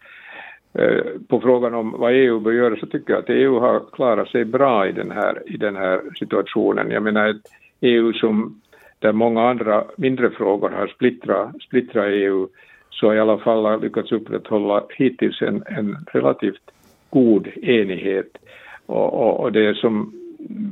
Eh, 0.73 1.03
på 1.27 1.41
frågan 1.41 1.73
om 1.73 1.91
vad 1.91 2.13
EU 2.13 2.39
bör 2.39 2.51
göra 2.51 2.75
så 2.75 2.85
tycker 2.85 3.13
jag 3.13 3.19
att 3.19 3.29
EU 3.29 3.59
har 3.59 3.81
klarat 3.91 4.29
sig 4.29 4.45
bra 4.45 4.87
i 4.87 4.91
den 4.91 5.11
här, 5.11 5.43
i 5.45 5.57
den 5.57 5.75
här 5.75 6.01
situationen. 6.19 6.91
Jag 6.91 7.03
menar 7.03 7.29
ett 7.29 7.41
EU 7.81 8.13
som 8.13 8.61
där 8.99 9.11
många 9.11 9.49
andra 9.49 9.83
mindre 9.97 10.29
frågor 10.29 10.69
har 10.69 10.87
splittrat, 10.87 11.61
splittrat 11.61 12.05
EU 12.07 12.47
så 12.89 13.13
i 13.13 13.19
alla 13.19 13.37
fall 13.37 13.65
har 13.65 13.79
lyckats 13.79 14.11
upprätthålla 14.11 14.83
hittills 14.89 15.41
en, 15.41 15.63
en 15.65 15.97
relativt 16.13 16.71
god 17.09 17.47
enighet. 17.47 18.37
Och, 18.85 19.13
och, 19.13 19.39
och 19.39 19.51
det 19.51 19.77
som 19.77 20.13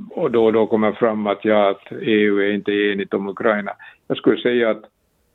och 0.09 0.31
då 0.31 0.45
och 0.45 0.53
då 0.53 0.67
kommer 0.67 0.91
fram 0.91 1.27
att, 1.27 1.45
ja, 1.45 1.69
att 1.69 1.91
EU 2.01 2.39
är 2.39 2.53
inte 2.53 2.71
enigt 2.71 3.13
om 3.13 3.29
Ukraina. 3.29 3.71
Jag 4.07 4.17
skulle 4.17 4.41
säga 4.41 4.69
att, 4.69 4.83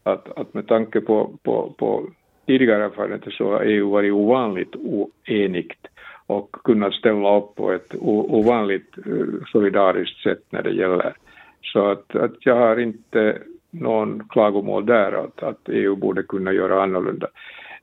att, 0.02 0.38
att 0.38 0.54
med 0.54 0.66
tanke 0.66 1.00
på, 1.00 1.30
på, 1.42 1.74
på 1.78 2.06
tidigare 2.46 2.84
erfarenheter 2.84 3.30
så 3.30 3.52
har 3.52 3.60
EU 3.60 3.90
varit 3.90 4.12
ovanligt 4.12 4.76
oenigt 4.76 5.86
och 6.26 6.52
kunnat 6.52 6.94
ställa 6.94 7.36
upp 7.38 7.54
på 7.54 7.72
ett 7.72 7.94
ovanligt 8.00 8.98
eh, 9.06 9.44
solidariskt 9.52 10.22
sätt 10.22 10.42
när 10.50 10.62
det 10.62 10.70
gäller. 10.70 11.14
Så 11.62 11.86
att, 11.86 12.16
att 12.16 12.46
jag 12.46 12.56
har 12.56 12.80
inte 12.80 13.38
någon 13.70 14.28
klagomål 14.28 14.86
där 14.86 15.12
att, 15.12 15.42
att 15.42 15.68
EU 15.68 15.96
borde 15.96 16.22
kunna 16.22 16.52
göra 16.52 16.82
annorlunda. 16.82 17.26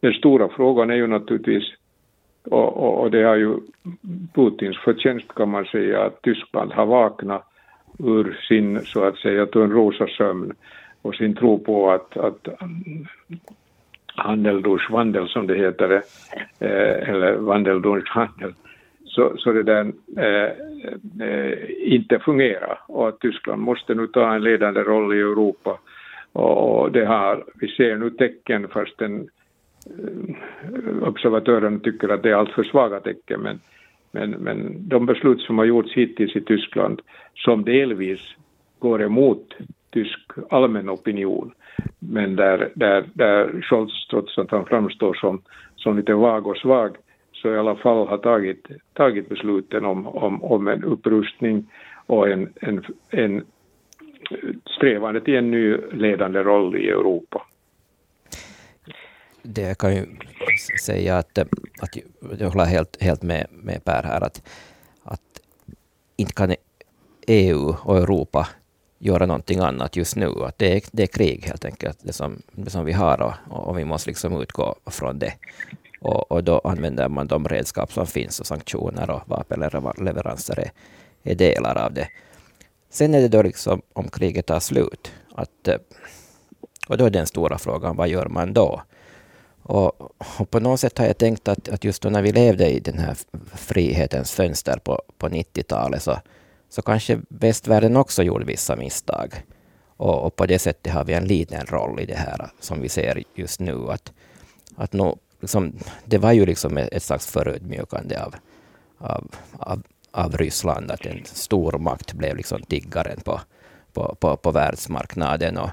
Den 0.01 0.13
stora 0.13 0.49
frågan 0.49 0.89
är 0.89 0.95
ju 0.95 1.07
naturligtvis 1.07 1.63
och, 2.49 2.77
och, 2.77 3.01
och, 3.01 3.11
det 3.11 3.23
har 3.23 3.35
ju 3.35 3.57
Putins 4.33 4.77
förtjänst 4.77 5.27
kan 5.35 5.49
man 5.49 5.65
säga 5.65 6.03
att 6.03 6.21
Tyskland 6.21 6.71
har 6.71 6.85
vaknat 6.85 7.43
ur 7.99 8.37
sin 8.47 8.81
så 8.85 9.03
att 9.03 9.17
säga 9.17 9.45
Törnrosasömn 9.45 10.53
och 11.01 11.15
sin 11.15 11.35
tro 11.35 11.59
på 11.59 11.91
att, 11.91 12.17
att 12.17 12.47
handel 14.17 14.61
durch 14.61 14.89
Wandel 14.89 15.27
som 15.27 15.47
det 15.47 15.55
heter, 15.55 15.91
eh, 16.59 17.09
eller 17.09 17.35
Wandel 17.35 17.81
durch 17.81 18.09
Handel, 18.09 18.53
så, 19.05 19.37
så 19.37 19.51
det 19.51 19.63
där 19.63 19.91
eh, 20.17 20.51
eh, 21.27 21.53
inte 21.79 22.19
fungerar. 22.19 22.79
Och 22.87 23.07
att 23.07 23.19
Tyskland 23.19 23.61
måste 23.61 23.95
nu 23.95 24.07
ta 24.07 24.35
en 24.35 24.43
ledande 24.43 24.81
roll 24.81 25.15
i 25.15 25.19
Europa. 25.19 25.79
Och, 26.33 26.81
och 26.81 26.91
det 26.91 27.05
har, 27.05 27.43
vi 27.55 27.67
ser 27.67 27.95
nu 27.95 28.09
tecken 28.09 28.67
fast 28.67 28.97
den 28.97 29.29
observatörerna 31.01 31.79
tycker 31.79 32.09
att 32.09 32.23
det 32.23 32.29
är 32.29 32.35
alltför 32.35 32.63
svaga 32.63 32.99
tecken 32.99 33.41
men, 33.41 33.59
men, 34.11 34.31
men 34.31 34.87
de 34.89 35.05
beslut 35.05 35.41
som 35.41 35.57
har 35.57 35.65
gjorts 35.65 35.93
hittills 35.93 36.35
i 36.35 36.41
Tyskland 36.41 37.01
som 37.35 37.63
delvis 37.63 38.19
går 38.79 39.01
emot 39.03 39.53
tysk 39.93 40.19
allmän 40.49 40.89
opinion 40.89 41.51
men 41.99 42.35
där, 42.35 42.71
där, 42.75 43.05
där 43.13 43.61
Scholz 43.61 44.07
trots 44.09 44.37
att 44.37 44.51
han 44.51 44.65
framstår 44.65 45.13
som, 45.13 45.41
som 45.75 45.97
lite 45.97 46.13
vag 46.13 46.47
och 46.47 46.57
svag 46.57 46.95
så 47.31 47.53
i 47.53 47.57
alla 47.57 47.75
fall 47.75 48.07
har 48.07 48.17
tagit, 48.17 48.67
tagit 48.93 49.29
besluten 49.29 49.85
om, 49.85 50.07
om, 50.07 50.43
om 50.43 50.67
en 50.67 50.83
upprustning 50.83 51.65
och 52.05 52.29
en, 52.29 52.53
en, 52.61 52.83
en 53.09 53.45
strävande 54.65 55.21
till 55.21 55.35
en 55.35 55.51
ny 55.51 55.77
ledande 55.91 56.39
roll 56.39 56.75
i 56.75 56.89
Europa 56.89 57.46
det 59.47 59.77
kan 59.77 59.95
ju 59.95 60.05
säga 60.81 61.17
att, 61.17 61.37
att 61.79 61.97
jag 62.39 62.49
håller 62.49 62.65
helt, 62.65 63.01
helt 63.01 63.21
med, 63.21 63.47
med 63.51 63.83
Per 63.83 64.03
här, 64.03 64.21
att, 64.21 64.41
att 65.03 65.21
inte 66.15 66.33
kan 66.33 66.55
EU 67.27 67.75
och 67.83 67.97
Europa 67.97 68.47
göra 68.99 69.25
någonting 69.25 69.59
annat 69.59 69.95
just 69.95 70.15
nu. 70.15 70.43
Att 70.43 70.57
det, 70.57 70.75
är, 70.75 70.81
det 70.91 71.03
är 71.03 71.07
krig 71.07 71.45
helt 71.45 71.65
enkelt, 71.65 71.97
det 72.01 72.13
som, 72.13 72.41
det 72.51 72.69
som 72.69 72.85
vi 72.85 72.93
har 72.93 73.21
och, 73.21 73.67
och 73.67 73.79
vi 73.79 73.85
måste 73.85 74.09
liksom 74.09 74.41
utgå 74.41 74.75
från 74.85 75.19
det. 75.19 75.33
Och, 76.01 76.31
och, 76.31 76.43
då 76.43 76.59
använder 76.59 77.09
man 77.09 77.27
de 77.27 77.47
redskap 77.47 77.93
som 77.93 78.07
finns 78.07 78.39
och 78.39 78.47
sanktioner 78.47 79.09
och 79.09 79.21
vapenleveranser 79.25 80.59
är, 80.59 80.71
är 81.23 81.35
delar 81.35 81.77
av 81.77 81.93
det. 81.93 82.07
Sen 82.89 83.13
är 83.13 83.21
det 83.21 83.27
då 83.27 83.41
liksom 83.41 83.81
om 83.93 84.09
kriget 84.09 84.45
tar 84.45 84.59
slut. 84.59 85.11
Att, 85.35 85.67
och 86.87 86.97
då 86.97 87.05
är 87.05 87.09
den 87.09 87.27
stora 87.27 87.57
frågan, 87.57 87.95
vad 87.95 88.07
gör 88.07 88.25
man 88.25 88.53
då? 88.53 88.81
Och, 89.67 90.01
och, 90.39 90.49
på 90.49 90.59
något 90.59 90.79
sätt 90.79 90.97
har 90.97 91.05
jag 91.05 91.17
tänkt 91.17 91.47
att, 91.47 91.69
att 91.69 91.83
just 91.83 92.01
då 92.01 92.09
när 92.09 92.21
vi 92.21 92.31
levde 92.31 92.69
i 92.69 92.79
den 92.79 92.99
här 92.99 93.17
frihetens 93.55 94.31
fönster 94.31 94.79
på, 94.83 95.01
på 95.17 95.29
90-talet 95.29 96.03
så, 96.03 96.19
så 96.69 96.81
kanske 96.81 97.19
västvärlden 97.29 97.97
också 97.97 98.23
gjorde 98.23 98.45
vissa 98.45 98.75
misstag. 98.75 99.43
Och, 99.97 100.25
och, 100.25 100.35
på 100.35 100.45
det 100.45 100.59
sättet 100.59 100.93
har 100.93 101.05
vi 101.05 101.13
en 101.13 101.27
liten 101.27 101.65
roll 101.65 101.99
i 101.99 102.05
det 102.05 102.15
här 102.15 102.49
som 102.59 102.81
vi 102.81 102.89
ser 102.89 103.23
just 103.35 103.59
nu. 103.59 103.89
Att, 103.89 104.13
att 104.75 104.93
nå, 104.93 105.17
liksom, 105.39 105.73
det 106.05 106.17
var 106.17 106.31
ju 106.31 106.45
liksom 106.45 106.77
ett, 106.77 106.93
ett 106.93 107.03
slags 107.03 107.27
förödmjukande 107.27 108.17
av, 108.17 108.35
av, 108.97 109.35
av, 109.59 109.83
av 110.11 110.37
Ryssland, 110.37 110.91
att 110.91 111.05
en 111.05 111.21
stormakt 111.25 112.13
blev 112.13 112.35
liksom 112.35 112.61
tiggaren 112.61 113.21
på, 113.21 113.41
på, 113.93 114.15
på, 114.19 114.37
på 114.37 114.51
världsmarknaden. 114.51 115.57
Och, 115.57 115.69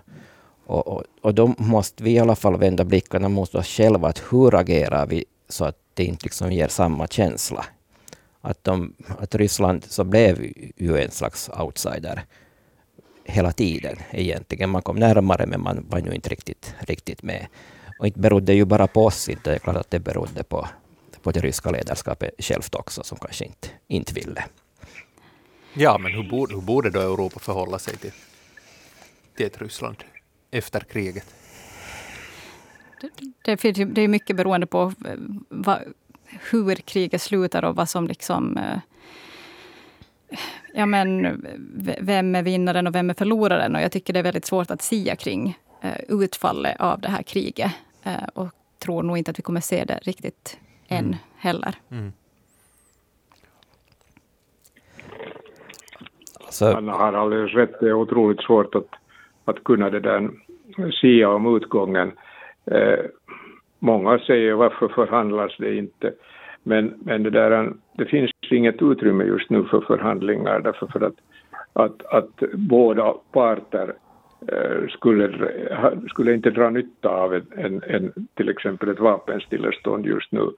och, 0.67 0.87
och, 0.87 1.03
och 1.21 1.35
då 1.35 1.55
måste 1.59 2.05
vi 2.05 2.11
i 2.11 2.19
alla 2.19 2.37
fall 2.37 2.57
vända 2.57 2.85
blickarna 2.85 3.29
mot 3.29 3.55
oss 3.55 3.67
själva. 3.67 4.09
Att 4.09 4.23
hur 4.31 4.55
agerar 4.55 5.07
vi 5.07 5.25
så 5.49 5.65
att 5.65 5.79
det 5.95 6.05
inte 6.05 6.25
liksom 6.25 6.53
ger 6.53 6.69
samma 6.69 7.07
känsla? 7.07 7.67
Att, 8.41 8.65
de, 8.65 8.95
att 9.19 9.35
Ryssland 9.35 9.85
så 9.85 10.05
blev 10.05 10.53
ju 10.77 10.99
en 10.99 11.11
slags 11.11 11.51
outsider 11.61 12.25
hela 13.25 13.53
tiden 13.53 13.97
egentligen. 14.11 14.71
Man 14.71 14.83
kom 14.83 14.97
närmare 14.97 15.47
men 15.47 15.61
man 15.63 15.87
var 15.89 15.99
ju 15.99 16.13
inte 16.13 16.29
riktigt, 16.29 16.75
riktigt 16.79 17.23
med. 17.23 17.47
Och 17.99 18.07
inte 18.07 18.21
berodde 18.21 18.55
ju 18.55 18.65
bara 18.65 18.87
på 18.87 19.05
oss, 19.05 19.29
inte. 19.29 19.51
det 19.51 19.57
är 19.57 19.59
klart 19.59 19.77
att 19.77 19.91
det 19.91 19.99
berodde 19.99 20.43
på, 20.43 20.69
på 21.23 21.31
det 21.31 21.41
ryska 21.41 21.71
ledarskapet 21.71 22.31
självt 22.39 22.75
också, 22.75 23.03
som 23.03 23.19
kanske 23.19 23.45
inte, 23.45 23.69
inte 23.89 24.15
ville. 24.15 24.45
Ja, 25.75 25.99
men 25.99 26.13
hur 26.13 26.23
borde, 26.23 26.55
hur 26.55 26.61
borde 26.61 26.91
då 26.91 27.01
Europa 27.01 27.41
förhålla 27.41 27.79
sig 27.79 27.97
till, 27.97 28.13
till 29.37 29.47
ett 29.47 29.63
Ryssland 29.63 29.97
efter 30.55 30.81
kriget? 30.81 31.35
Det, 33.45 33.63
det, 33.63 33.85
det 33.85 34.03
är 34.03 34.09
mycket 34.09 34.37
beroende 34.37 34.67
på 34.67 34.93
eh, 35.07 35.15
vad, 35.49 35.79
hur 36.51 36.75
kriget 36.75 37.23
slutar 37.23 37.65
och 37.65 37.77
vad 37.77 37.89
som 37.89 38.07
liksom 38.07 38.57
eh, 38.57 38.79
ja, 40.75 40.87
men, 40.87 41.43
vem 42.01 42.35
är 42.35 42.43
vinnaren 42.43 42.87
och 42.87 42.95
vem 42.95 43.11
är 43.11 43.15
förloraren? 43.15 43.75
Och 43.75 43.83
jag 43.83 43.93
tycker 43.93 44.13
det 44.13 44.19
är 44.19 44.25
väldigt 44.25 44.47
svårt 44.47 44.71
att 44.71 44.83
sia 44.83 45.17
kring 45.17 45.59
eh, 45.81 46.01
utfallet 46.09 46.81
av 46.81 47.01
det 47.01 47.09
här 47.09 47.23
kriget. 47.23 47.73
Eh, 48.03 48.25
och 48.35 48.49
tror 48.79 49.03
nog 49.03 49.19
inte 49.19 49.31
att 49.31 49.39
vi 49.39 49.43
kommer 49.43 49.61
se 49.61 49.85
det 49.85 49.99
riktigt 50.03 50.59
än 50.89 51.05
mm. 51.05 51.17
heller. 51.37 51.75
Mm. 51.91 52.13
Han 56.61 56.89
har 56.89 57.13
alldeles 57.13 57.55
rätt, 57.55 57.81
det 57.81 57.87
är 57.87 57.93
otroligt 57.93 58.41
svårt 58.41 58.75
att, 58.75 58.89
att 59.45 59.65
kunna 59.65 59.91
det 59.91 60.01
där 60.01 60.31
sia 61.01 61.29
om 61.29 61.57
utgången. 61.57 62.13
Eh, 62.71 63.05
många 63.79 64.19
säger 64.19 64.55
varför 64.55 64.89
förhandlas 64.89 65.57
det 65.59 65.77
inte? 65.77 66.13
Men, 66.63 66.95
men 67.05 67.23
det, 67.23 67.31
där, 67.31 67.73
det 67.93 68.05
finns 68.05 68.31
inget 68.51 68.83
utrymme 68.83 69.25
just 69.25 69.51
nu 69.51 69.65
för 69.65 69.81
förhandlingar 69.81 70.61
därför 70.61 70.87
för 70.87 71.01
att, 71.07 71.15
att, 71.73 72.07
att 72.07 72.43
båda 72.53 73.15
parter 73.33 73.95
eh, 74.53 74.89
skulle, 74.89 75.49
skulle 76.09 76.35
inte 76.35 76.51
dra 76.51 76.71
nytta 76.71 77.09
av 77.09 77.35
en, 77.35 77.47
en, 77.57 77.83
en, 77.87 78.13
till 78.35 78.49
exempel 78.49 78.89
ett 78.89 79.01
vapenstillestånd 79.01 80.07
just 80.07 80.33
nu. 80.33 80.51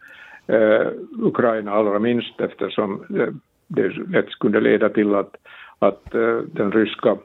Eh, 0.46 0.86
Ukraina 1.22 1.72
allra 1.72 1.98
minst 1.98 2.40
eftersom 2.40 3.04
det, 3.08 3.34
det 3.68 3.88
lätt 3.88 4.30
skulle 4.30 4.60
leda 4.60 4.88
till 4.88 5.14
att, 5.14 5.36
att 5.78 6.14
eh, 6.14 6.38
den 6.52 6.72
ryska 6.72 7.16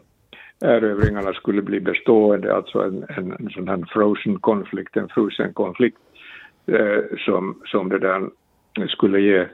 erövringarna 0.62 1.34
skulle 1.34 1.62
bli 1.62 1.80
bestående, 1.80 2.56
alltså 2.56 2.80
en, 2.80 3.06
en, 3.10 3.32
en 3.32 3.50
sån 3.50 3.68
här 3.68 3.84
frozen 3.88 4.40
konflikt, 4.40 4.98
en 4.98 5.10
frusen 5.10 5.54
konflikt 5.54 5.98
eh, 6.66 7.18
som, 7.26 7.62
som 7.66 7.90
det 7.90 8.00
där 8.00 8.30
skulle 8.88 9.20
ge 9.22 9.46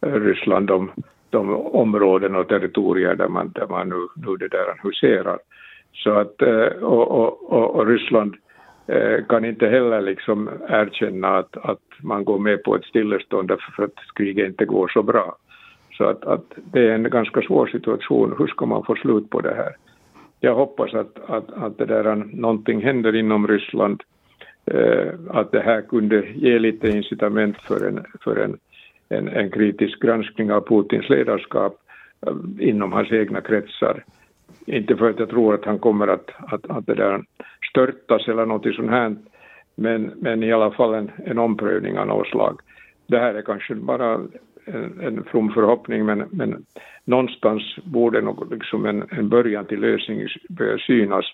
Ryssland 0.00 0.66
de, 0.66 0.90
de 1.30 1.54
områden 1.56 2.36
och 2.36 2.48
territorier 2.48 3.14
där 3.14 3.28
man, 3.28 3.52
där 3.54 3.66
man 3.66 3.88
nu, 3.88 4.08
nu 4.26 4.36
det 4.36 4.48
där 4.48 4.80
huserar. 4.82 5.38
Så 5.92 6.10
att, 6.10 6.42
eh, 6.42 6.82
och, 6.82 7.10
och, 7.10 7.52
och, 7.52 7.74
och 7.74 7.86
Ryssland 7.86 8.36
eh, 8.86 9.24
kan 9.28 9.44
inte 9.44 9.66
heller 9.66 10.00
liksom 10.00 10.50
erkänna 10.68 11.28
att, 11.38 11.56
att 11.56 11.82
man 12.02 12.24
går 12.24 12.38
med 12.38 12.62
på 12.62 12.76
ett 12.76 12.84
stillestånd 12.84 13.48
därför 13.48 13.84
att 13.84 14.14
kriget 14.14 14.46
inte 14.46 14.64
går 14.64 14.88
så 14.88 15.02
bra. 15.02 15.36
Så 15.92 16.04
att, 16.04 16.24
att 16.24 16.44
det 16.72 16.88
är 16.88 16.94
en 16.94 17.10
ganska 17.10 17.42
svår 17.42 17.66
situation. 17.66 18.34
Hur 18.38 18.46
ska 18.46 18.66
man 18.66 18.84
få 18.84 18.94
slut 18.94 19.30
på 19.30 19.40
det 19.40 19.54
här? 19.54 19.76
Jag 20.40 20.54
hoppas 20.54 20.94
att, 20.94 21.30
att, 21.30 21.52
att 21.52 21.78
det 21.78 21.86
där, 21.86 22.14
någonting 22.14 22.82
händer 22.82 23.16
inom 23.16 23.48
Ryssland 23.48 24.02
Eh, 24.66 25.12
att 25.28 25.52
det 25.52 25.60
här 25.60 25.80
kunde 25.80 26.26
ge 26.34 26.58
lite 26.58 26.88
incitament 26.88 27.56
för 27.56 27.88
en, 27.88 28.04
för 28.24 28.36
en, 28.36 28.58
en, 29.08 29.28
en 29.28 29.50
kritisk 29.50 30.02
granskning 30.02 30.52
av 30.52 30.60
Putins 30.60 31.08
ledarskap 31.08 31.76
eh, 32.26 32.68
inom 32.68 32.92
hans 32.92 33.12
egna 33.12 33.40
kretsar. 33.40 34.04
Inte 34.66 34.96
för 34.96 35.10
att 35.10 35.18
jag 35.18 35.28
tror 35.28 35.54
att 35.54 35.64
han 35.64 35.78
kommer 35.78 36.08
att, 36.08 36.30
att, 36.38 36.70
att 36.70 36.86
det 36.86 36.94
där 36.94 37.24
störtas 37.70 38.28
eller 38.28 38.46
något 38.46 38.74
sånt 38.74 38.90
här, 38.90 39.16
men, 39.74 40.12
men 40.16 40.42
i 40.42 40.52
alla 40.52 40.70
fall 40.70 40.94
en, 40.94 41.10
en 41.24 41.38
omprövning 41.38 41.98
av 41.98 42.06
något 42.06 42.26
slag. 42.26 42.60
Det 43.06 43.18
här 43.18 43.34
är 43.34 43.42
kanske 43.42 43.74
bara 43.74 44.20
en, 44.64 45.00
en 45.00 45.24
from 45.24 45.52
förhoppning, 45.52 46.04
men, 46.04 46.24
men 46.30 46.64
någonstans 47.10 47.62
borde 47.84 48.20
något, 48.20 48.50
liksom 48.50 48.86
en, 48.86 49.08
en 49.10 49.28
början 49.28 49.66
till 49.66 49.80
lösning 49.80 50.28
börja 50.48 50.78
synas 50.78 51.24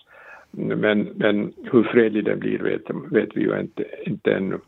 men, 0.51 1.03
men 1.03 1.53
hur 1.71 1.83
fredlig 1.83 2.25
den 2.25 2.39
blir 2.39 2.59
vet, 2.59 2.81
vet 3.11 3.29
vi 3.35 3.41
ju 3.41 3.59
inte, 3.59 3.85
inte 4.05 4.33
ännu. 4.33 4.59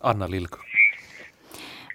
Anna 0.00 0.26
Lilko. 0.26 0.58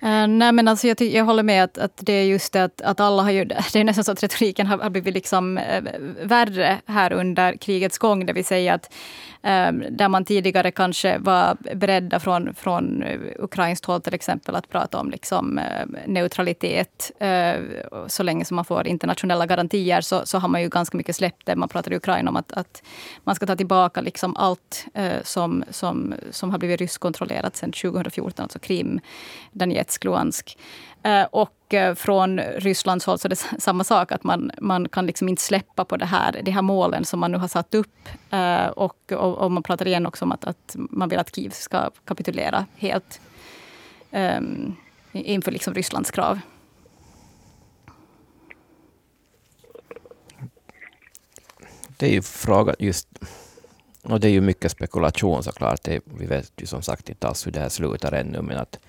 Uh, 0.04 0.28
nej 0.28 0.52
men 0.52 0.68
alltså 0.68 0.88
jag, 0.88 1.02
jag 1.02 1.26
håller 1.26 1.44
med 1.44 1.64
att, 1.64 1.78
att 1.78 2.02
det 2.06 2.14
är 2.14 2.24
just 2.24 2.54
det 2.54 2.64
att, 2.64 2.82
att 2.82 3.00
alla 3.00 3.24
har 3.24 3.32
ju... 3.32 3.46
Det 3.74 3.80
är 3.80 3.84
nästan 3.84 4.04
så 4.04 4.12
att 4.12 4.24
retoriken 4.24 4.68
har, 4.68 4.78
har 4.78 4.90
blivit 4.90 5.14
liksom, 5.14 5.58
uh, 5.58 5.90
värre 6.28 6.78
här 6.86 7.14
under 7.14 7.54
krigets 7.54 7.98
gång. 7.98 8.26
Det 8.26 8.34
vill 8.34 8.46
säga 8.46 8.74
att 8.74 8.94
Ehm, 9.42 9.84
där 9.92 10.10
man 10.10 10.26
tidigare 10.26 10.72
kanske 10.72 11.18
var 11.18 11.58
beredda 11.76 12.20
från, 12.20 12.54
från 12.54 13.04
ukrainskt 13.40 13.86
håll 13.86 14.02
till 14.02 14.14
exempel 14.14 14.56
att 14.56 14.70
prata 14.70 15.00
om 15.00 15.10
liksom, 15.10 15.58
eh, 15.58 15.86
neutralitet. 16.08 17.12
Ehm, 17.20 17.66
så 18.08 18.24
länge 18.24 18.46
som 18.46 18.56
man 18.56 18.66
får 18.66 18.88
internationella 18.88 19.46
garantier 19.46 20.02
så, 20.02 20.26
så 20.26 20.38
har 20.38 20.50
man 20.50 20.62
ju 20.62 20.70
ganska 20.70 20.98
mycket 20.98 21.16
släppt 21.16 21.46
det. 21.46 21.56
Man 21.56 21.70
pratar 21.70 21.94
i 21.94 21.96
Ukraina 21.96 22.30
om 22.30 22.36
att, 22.36 22.52
att 22.52 22.84
man 23.24 23.36
ska 23.36 23.46
ta 23.46 23.56
tillbaka 23.56 24.02
liksom 24.02 24.36
allt 24.36 24.86
eh, 24.94 25.24
som, 25.24 25.64
som, 25.70 26.14
som 26.32 26.52
har 26.52 26.58
blivit 26.58 26.82
ryskkontrollerat 26.82 27.56
sedan 27.56 27.72
2014, 27.72 28.44
alltså 28.44 28.60
Krim, 28.60 29.00
Donetsk, 29.52 30.04
Luhansk. 30.04 30.58
Ehm, 31.04 31.28
och 31.32 31.59
Eh, 31.74 31.96
från 31.96 32.40
Rysslands 32.40 33.06
håll 33.06 33.20
så 33.20 33.28
är 33.28 33.30
det 33.30 33.36
samma 33.60 33.84
sak, 33.84 34.12
att 34.12 34.24
man, 34.24 34.52
man 34.62 34.90
kan 34.90 35.06
liksom 35.06 35.30
inte 35.30 35.42
släppa 35.42 35.86
på 35.86 35.98
det 35.98 36.06
här, 36.06 36.42
de 36.44 36.52
här 36.52 36.62
målen 36.62 37.06
som 37.06 37.20
man 37.20 37.32
nu 37.32 37.38
har 37.38 37.48
satt 37.48 37.76
upp. 37.76 38.10
Eh, 38.30 38.66
och, 38.66 39.12
och, 39.12 39.38
och 39.38 39.52
man 39.52 39.64
pratar 39.64 39.88
igen 39.88 40.06
också 40.06 40.26
om 40.26 40.32
att, 40.32 40.46
att 40.46 40.76
man 40.76 41.10
vill 41.10 41.20
att 41.20 41.36
Kiev 41.36 41.50
ska 41.50 41.90
kapitulera 42.06 42.66
helt 42.76 43.22
um, 44.12 44.76
inför 45.12 45.52
liksom 45.52 45.74
Rysslands 45.74 46.12
krav. 46.12 46.40
Det 51.98 52.06
är 52.06 52.12
ju 52.12 52.22
frågan 52.22 52.76
just 52.80 53.08
och 54.02 54.20
det 54.20 54.28
är 54.28 54.32
ju 54.32 54.42
mycket 54.42 54.72
spekulation 54.72 55.44
såklart. 55.44 55.84
Det, 55.84 56.00
vi 56.06 56.26
vet 56.26 56.52
ju 56.58 56.66
som 56.66 56.82
sagt 56.82 57.10
inte 57.10 57.28
alls 57.28 57.48
hur 57.48 57.52
det 57.52 57.60
här 57.60 57.70
slutar 57.70 58.12
ännu, 58.12 58.42
men 58.42 58.58
att 58.58 58.80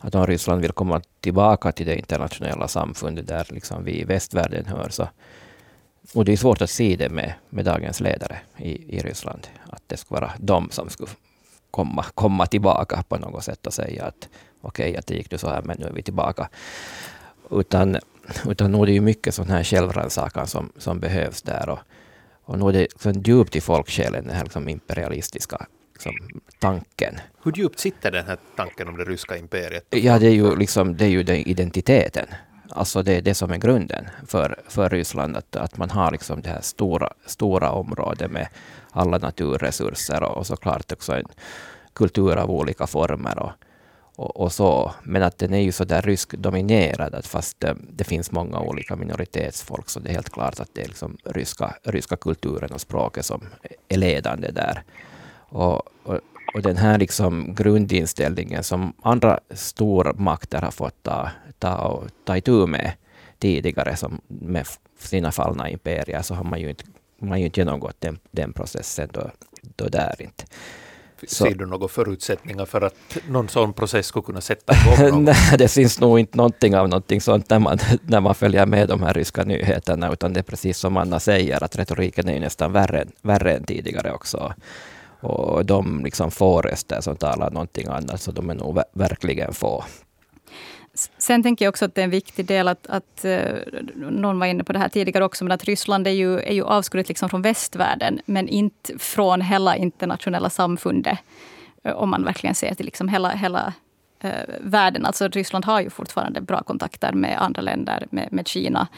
att 0.00 0.14
om 0.14 0.26
Ryssland 0.26 0.62
vill 0.62 0.72
komma 0.72 1.02
tillbaka 1.20 1.72
till 1.72 1.86
det 1.86 1.96
internationella 1.96 2.68
samfundet 2.68 3.26
där 3.26 3.46
liksom 3.48 3.84
vi 3.84 4.00
i 4.00 4.04
västvärlden 4.04 4.66
hör, 4.66 4.88
så 4.88 5.08
och 6.14 6.24
det 6.24 6.32
är 6.32 6.36
svårt 6.36 6.62
att 6.62 6.70
se 6.70 6.96
det 6.96 7.08
med, 7.08 7.34
med 7.50 7.64
dagens 7.64 8.00
ledare 8.00 8.38
i, 8.56 8.96
i 8.96 9.00
Ryssland, 9.00 9.46
att 9.66 9.82
det 9.86 9.96
skulle 9.96 10.20
vara 10.20 10.32
de 10.38 10.70
som 10.70 10.88
skulle 10.88 11.10
komma, 11.70 12.04
komma 12.14 12.46
tillbaka 12.46 13.02
på 13.08 13.16
något 13.16 13.44
sätt 13.44 13.66
och 13.66 13.74
säga 13.74 14.04
att 14.04 14.28
okej, 14.60 14.88
okay, 14.88 14.98
att 14.98 15.06
det 15.06 15.14
gick 15.14 15.30
nu 15.30 15.38
så 15.38 15.48
här, 15.48 15.62
men 15.62 15.76
nu 15.78 15.86
är 15.86 15.92
vi 15.92 16.02
tillbaka. 16.02 16.48
Utan, 17.50 17.96
utan 18.48 18.72
nog 18.72 18.82
är 18.82 18.86
det 18.86 18.92
ju 18.92 19.00
mycket 19.00 19.34
sån 19.34 19.48
här 19.50 19.64
självrannsakan 19.64 20.46
som, 20.46 20.72
som 20.76 21.00
behövs 21.00 21.42
där. 21.42 21.68
Och, 21.68 21.78
och 22.44 22.58
nog 22.58 22.68
är 22.68 22.72
det 22.72 22.80
liksom 22.80 23.12
djupt 23.12 23.56
i 23.56 23.60
folksjälen, 23.60 24.26
den 24.26 24.36
här 24.36 24.44
liksom 24.44 24.68
imperialistiska 24.68 25.66
liksom, 26.06 26.40
tanken. 26.58 27.14
Hur 27.42 27.52
djupt 27.52 27.78
sitter 27.78 28.10
den 28.10 28.26
här 28.26 28.38
tanken 28.56 28.88
om 28.88 28.96
det 28.96 29.04
ryska 29.04 29.36
imperiet? 29.36 29.86
Ja, 29.90 30.18
det 30.18 30.26
är 30.26 30.34
ju, 30.34 30.56
liksom, 30.56 30.96
det 30.96 31.04
är 31.04 31.08
ju 31.08 31.22
den 31.22 31.36
identiteten. 31.36 32.26
Alltså 32.68 33.02
det 33.02 33.16
är 33.16 33.22
det 33.22 33.34
som 33.34 33.50
är 33.50 33.56
grunden 33.56 34.08
för, 34.26 34.56
för 34.68 34.88
Ryssland, 34.88 35.36
att, 35.36 35.56
att 35.56 35.76
man 35.76 35.90
har 35.90 36.10
liksom 36.10 36.42
det 36.42 36.48
här 36.48 36.60
stora, 36.60 37.12
stora 37.26 37.70
området 37.70 38.30
med 38.30 38.48
alla 38.90 39.18
naturresurser 39.18 40.22
och, 40.22 40.36
och 40.36 40.46
såklart 40.46 40.92
också 40.92 41.12
en 41.12 41.24
kultur 41.92 42.36
av 42.36 42.50
olika 42.50 42.86
former. 42.86 43.38
Och, 43.38 43.52
och, 44.16 44.36
och, 44.36 44.52
så. 44.52 44.92
Men 45.02 45.22
att 45.22 45.38
den 45.38 45.54
är 45.54 45.62
ju 45.62 45.72
så 45.72 45.84
där 45.84 46.02
ryskdominerad, 46.02 47.14
att 47.14 47.26
fast 47.26 47.60
det, 47.60 47.76
det, 47.92 48.04
finns 48.04 48.32
många 48.32 48.60
olika 48.60 48.96
minoritetsfolk, 48.96 49.88
så 49.88 50.00
det 50.00 50.08
är 50.08 50.14
helt 50.14 50.30
klart 50.30 50.60
att 50.60 50.74
det 50.74 50.82
är 50.82 50.88
liksom 50.88 51.16
ryska, 51.24 51.74
ryska 51.82 52.16
kulturen 52.16 52.72
och 52.72 52.80
språket 52.80 53.26
som 53.26 53.40
är 53.88 53.96
ledande 53.96 54.50
där. 54.50 54.82
Och, 55.50 55.82
och, 56.02 56.20
och, 56.54 56.62
den 56.62 56.76
här 56.76 56.98
liksom 56.98 57.54
grundinställningen 57.54 58.64
som 58.64 58.92
andra 59.02 59.40
stormakter 59.50 60.62
har 60.62 60.70
fått 60.70 61.02
ta, 61.02 61.30
ta, 61.58 62.02
ta 62.24 62.36
itu 62.36 62.66
med 62.66 62.92
tidigare 63.38 63.96
som 63.96 64.20
med 64.28 64.66
sina 64.98 65.32
fallna 65.32 65.70
imperier, 65.70 66.22
så 66.22 66.34
har 66.34 66.44
man 66.44 66.60
ju 66.60 66.70
inte 66.70 66.84
man 67.20 67.38
ju 67.40 67.44
inte 67.44 67.60
genomgått 67.60 67.96
den, 67.98 68.18
den 68.30 68.52
processen 68.52 69.08
då, 69.12 69.30
då 69.76 69.88
där 69.88 70.14
inte. 70.18 70.44
Så. 71.26 71.44
Ser 71.44 71.54
du 71.54 71.66
några 71.66 71.88
förutsättningar 71.88 72.64
för 72.64 72.80
att 72.80 72.94
någon 73.28 73.48
sån 73.48 73.72
process 73.72 74.06
skulle 74.06 74.22
kunna 74.22 74.40
sätta 74.40 74.74
igång? 74.74 75.24
Nej, 75.24 75.58
det 75.58 75.68
finns 75.68 76.00
nog 76.00 76.18
inte 76.18 76.36
någonting 76.36 76.76
av 76.76 76.88
någonting 76.88 77.20
sånt 77.20 77.50
när 77.50 77.58
man, 77.58 77.78
när 78.02 78.20
man 78.20 78.34
följer 78.34 78.66
med 78.66 78.88
de 78.88 79.02
här 79.02 79.14
ryska 79.14 79.44
nyheterna, 79.44 80.12
utan 80.12 80.32
det 80.32 80.40
är 80.40 80.44
precis 80.44 80.78
som 80.78 80.96
Anna 80.96 81.20
säger, 81.20 81.64
att 81.64 81.76
retoriken 81.76 82.28
är 82.28 82.40
nästan 82.40 82.72
värre, 82.72 83.06
värre 83.22 83.52
än 83.52 83.64
tidigare 83.64 84.12
också. 84.12 84.54
Och 85.20 85.66
de 85.66 86.04
liksom 86.04 86.30
få 86.30 86.60
röster 86.62 87.00
som 87.00 87.16
talar 87.16 87.50
någonting 87.50 87.86
annat, 87.88 88.20
så 88.20 88.30
de 88.30 88.50
är 88.50 88.54
nog 88.54 88.82
verkligen 88.92 89.52
få. 89.52 89.84
Sen 91.18 91.42
tänker 91.42 91.64
jag 91.64 91.70
också 91.72 91.84
att 91.84 91.94
det 91.94 92.00
är 92.00 92.04
en 92.04 92.10
viktig 92.10 92.46
del 92.46 92.68
att, 92.68 92.86
att 92.86 93.24
eh, 93.24 93.56
någon 93.94 94.38
var 94.38 94.46
inne 94.46 94.64
på 94.64 94.72
det 94.72 94.78
här 94.78 94.88
tidigare 94.88 95.24
också, 95.24 95.44
men 95.44 95.52
att 95.52 95.64
Ryssland 95.64 96.06
är 96.06 96.10
ju, 96.10 96.40
är 96.40 96.52
ju 96.52 96.64
avskuret 96.64 97.08
liksom 97.08 97.28
från 97.28 97.42
västvärlden, 97.42 98.20
men 98.24 98.48
inte 98.48 98.98
från 98.98 99.40
hela 99.40 99.76
internationella 99.76 100.50
samfundet. 100.50 101.18
Eh, 101.84 101.92
om 101.92 102.10
man 102.10 102.24
verkligen 102.24 102.54
ser 102.54 102.74
till 102.74 102.86
liksom 102.86 103.08
hela, 103.08 103.30
hela 103.30 103.72
eh, 104.20 104.30
världen. 104.60 105.06
Alltså 105.06 105.28
Ryssland 105.28 105.64
har 105.64 105.80
ju 105.80 105.90
fortfarande 105.90 106.40
bra 106.40 106.62
kontakter 106.62 107.12
med 107.12 107.42
andra 107.42 107.62
länder, 107.62 108.06
med, 108.10 108.28
med 108.32 108.48
Kina. 108.48 108.88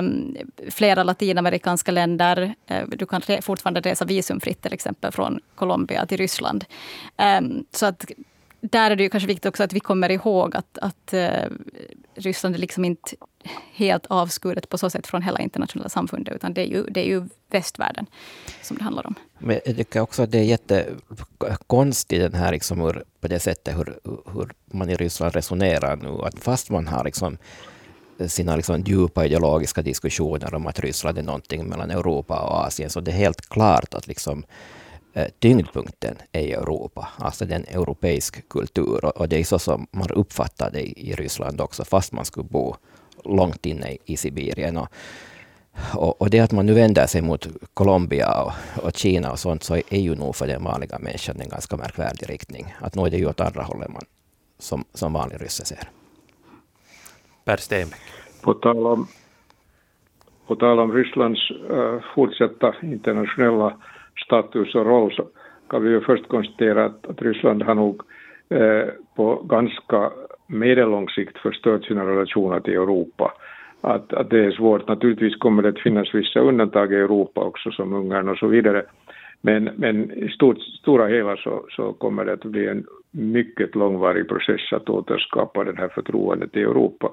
Um, 0.00 0.36
flera 0.70 1.02
latinamerikanska 1.02 1.92
länder. 1.92 2.54
Uh, 2.70 2.88
du 2.88 3.06
kan 3.06 3.20
re 3.20 3.42
fortfarande 3.42 3.80
resa 3.80 4.04
visumfritt 4.04 4.62
till 4.62 4.72
exempel 4.72 5.12
från 5.12 5.40
Colombia 5.54 6.06
till 6.06 6.18
Ryssland. 6.18 6.64
Um, 7.38 7.64
så 7.70 7.86
att 7.86 8.04
där 8.60 8.90
är 8.90 8.96
det 8.96 9.02
ju 9.02 9.08
kanske 9.08 9.26
viktigt 9.26 9.46
också 9.46 9.62
att 9.62 9.72
vi 9.72 9.80
kommer 9.80 10.10
ihåg 10.10 10.56
att, 10.56 10.78
att 10.78 11.14
uh, 11.14 11.56
Ryssland 12.14 12.54
är 12.54 12.58
liksom 12.58 12.84
inte 12.84 13.16
helt 13.72 14.06
avskuret 14.06 14.68
på 14.68 14.78
så 14.78 14.90
sätt 14.90 15.06
från 15.06 15.22
hela 15.22 15.40
internationella 15.40 15.88
samfundet, 15.88 16.34
utan 16.34 16.54
det 16.54 16.60
är 16.60 16.66
ju, 16.66 16.82
det 16.82 17.00
är 17.00 17.08
ju 17.08 17.24
västvärlden 17.50 18.06
som 18.62 18.76
det 18.76 18.84
handlar 18.84 19.06
om. 19.06 19.14
Men 19.38 19.60
jag 19.66 19.76
tycker 19.76 20.00
också 20.00 20.22
att 20.22 20.30
det 20.30 20.38
är 20.38 20.42
jättekonstigt 20.42 22.22
den 22.22 22.34
här, 22.34 22.52
liksom, 22.52 22.80
hur, 22.80 23.04
på 23.20 23.28
det 23.28 23.38
sättet 23.38 23.78
hur, 23.78 23.98
hur 24.34 24.52
man 24.66 24.90
i 24.90 24.94
Ryssland 24.94 25.34
resonerar 25.34 25.96
nu, 25.96 26.08
att 26.08 26.38
fast 26.38 26.70
man 26.70 26.86
har 26.86 27.04
liksom 27.04 27.38
eh, 28.18 28.26
sina 28.26 28.56
liksom 28.56 28.80
djupa 28.80 29.24
ideologiska 29.24 29.82
diskussioner 29.82 30.54
om 30.54 30.66
att 30.66 30.80
Ryssland 30.80 31.18
är 31.18 31.22
någonting 31.22 31.68
mellan 31.68 31.90
Europa 31.90 32.40
och 32.40 32.66
Asien, 32.66 32.90
så 32.90 33.00
det 33.00 33.10
är 33.10 33.16
helt 33.16 33.48
klart 33.48 33.94
att 33.94 34.06
liksom 34.06 34.44
tyngdpunkten 35.38 36.16
är 36.32 36.40
i 36.40 36.52
Europa, 36.52 37.08
alltså 37.18 37.44
den 37.44 37.64
europeisk 37.64 38.48
kultur. 38.48 39.18
Och 39.18 39.28
det 39.28 39.40
är 39.40 39.44
så 39.44 39.58
som 39.58 39.86
man 39.90 40.10
uppfattar 40.10 40.70
det 40.70 41.00
i 41.00 41.14
Ryssland 41.14 41.60
också, 41.60 41.84
fast 41.84 42.12
man 42.12 42.24
skulle 42.24 42.48
bo 42.48 42.76
långt 43.24 43.66
inne 43.66 43.96
i 44.04 44.16
Sibirien. 44.16 44.76
Och, 44.76 44.88
och, 45.94 46.20
och 46.20 46.30
det 46.30 46.40
att 46.40 46.52
man 46.52 46.66
nu 46.66 46.74
vänder 46.74 47.06
sig 47.06 47.22
mot 47.22 47.48
Colombia 47.74 48.42
och, 48.42 48.52
och, 48.84 48.96
Kina 48.96 49.32
och 49.32 49.38
sånt, 49.38 49.62
så 49.62 49.74
är 49.74 50.00
ju 50.00 50.14
nog 50.14 50.36
för 50.36 50.46
den 50.46 50.64
vanliga 50.64 50.98
människan 50.98 51.40
en 51.40 51.48
ganska 51.48 51.76
märkvärdig 51.76 52.30
riktning. 52.30 52.74
Att 52.80 52.94
nu 52.94 53.02
är 53.02 53.10
det 53.10 53.16
ju 53.16 53.28
åt 53.28 53.40
andra 53.40 53.62
hållet 53.62 53.88
man 53.88 54.02
som, 54.58 54.84
som 54.94 55.12
vanlig 55.12 55.42
rysse 55.42 55.64
ser. 55.64 55.88
Per 57.44 57.56
Stenbeck. 57.56 58.00
På 58.42 58.54
tal 58.54 58.86
om, 58.86 59.06
på 60.46 60.56
tal 60.56 60.78
om 60.78 60.92
Rysslands 60.92 61.50
uh, 61.50 62.00
fortsatta 62.14 62.74
internationella 62.82 63.76
status 64.24 64.74
och 64.74 64.86
roll 64.86 65.12
så 65.12 65.24
kan 65.70 65.82
vi 65.82 65.90
ju 65.90 66.00
först 66.00 66.28
konstatera 66.28 66.84
att, 66.84 67.06
att 67.06 67.22
Ryssland 67.22 67.62
har 67.62 67.74
nog 67.74 68.02
eh, 68.48 68.86
på 69.16 69.34
ganska 69.34 70.10
medellång 70.46 71.08
sikt 71.08 71.38
förstört 71.38 71.84
sina 71.84 72.06
relationer 72.06 72.60
till 72.60 72.74
Europa. 72.74 73.32
Att, 73.80 74.12
att 74.12 74.30
det 74.30 74.44
är 74.44 74.50
svårt. 74.50 74.88
Naturligtvis 74.88 75.36
kommer 75.36 75.62
det 75.62 75.68
att 75.68 75.80
finnas 75.80 76.14
vissa 76.14 76.40
undantag 76.40 76.92
i 76.92 76.96
Europa 76.96 77.40
också 77.40 77.70
som 77.70 77.92
Ungern 77.92 78.28
och 78.28 78.38
så 78.38 78.46
vidare. 78.46 78.84
Men, 79.40 79.64
men 79.76 80.10
i 80.10 80.28
stort, 80.28 80.58
stora 80.60 81.06
hela 81.06 81.36
så, 81.36 81.64
så 81.68 81.92
kommer 81.92 82.24
det 82.24 82.32
att 82.32 82.44
bli 82.44 82.66
en 82.68 82.84
mycket 83.10 83.74
långvarig 83.74 84.28
process 84.28 84.72
att 84.72 84.88
återskapa 84.88 85.64
det 85.64 85.78
här 85.78 85.88
förtroendet 85.88 86.56
i 86.56 86.62
Europa. 86.62 87.10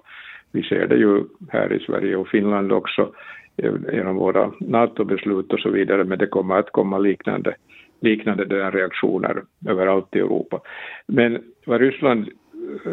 Vi 0.52 0.64
ser 0.64 0.88
det 0.88 0.96
ju 0.96 1.24
här 1.50 1.74
i 1.74 1.80
Sverige 1.80 2.16
och 2.16 2.28
Finland 2.28 2.72
också 2.72 3.12
eh, 3.58 3.74
genom 3.94 4.16
våra 4.16 4.52
NATO-beslut 4.60 5.54
och 5.54 5.60
så 5.60 5.70
vidare, 5.70 6.04
men 6.04 6.18
det 6.18 6.28
kommer 6.28 6.56
att 6.56 6.72
komma 6.72 6.98
liknande, 6.98 7.56
liknande 8.02 8.46
där 8.46 8.72
reaktioner 8.72 9.44
överallt 9.68 10.16
i 10.16 10.20
Europa. 10.20 10.62
Men 11.08 11.44
vad 11.66 11.82
Ryssland, 11.82 12.30
eh, 12.86 12.92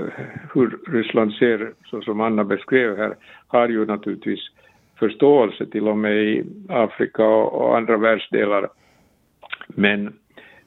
hur 0.55 0.79
Ryssland 0.93 1.33
ser, 1.33 1.73
så 1.85 2.01
som 2.01 2.21
Anna 2.21 2.45
beskrev 2.45 2.97
här, 2.97 3.17
har 3.47 3.69
ju 3.69 3.87
naturligtvis 3.87 4.40
förståelse 4.99 5.67
till 5.67 5.88
och 5.88 5.99
med 5.99 6.25
i 6.25 6.45
Afrika 6.69 7.25
och 7.27 7.77
andra 7.77 7.97
världsdelar. 7.97 8.69
Men 9.69 10.12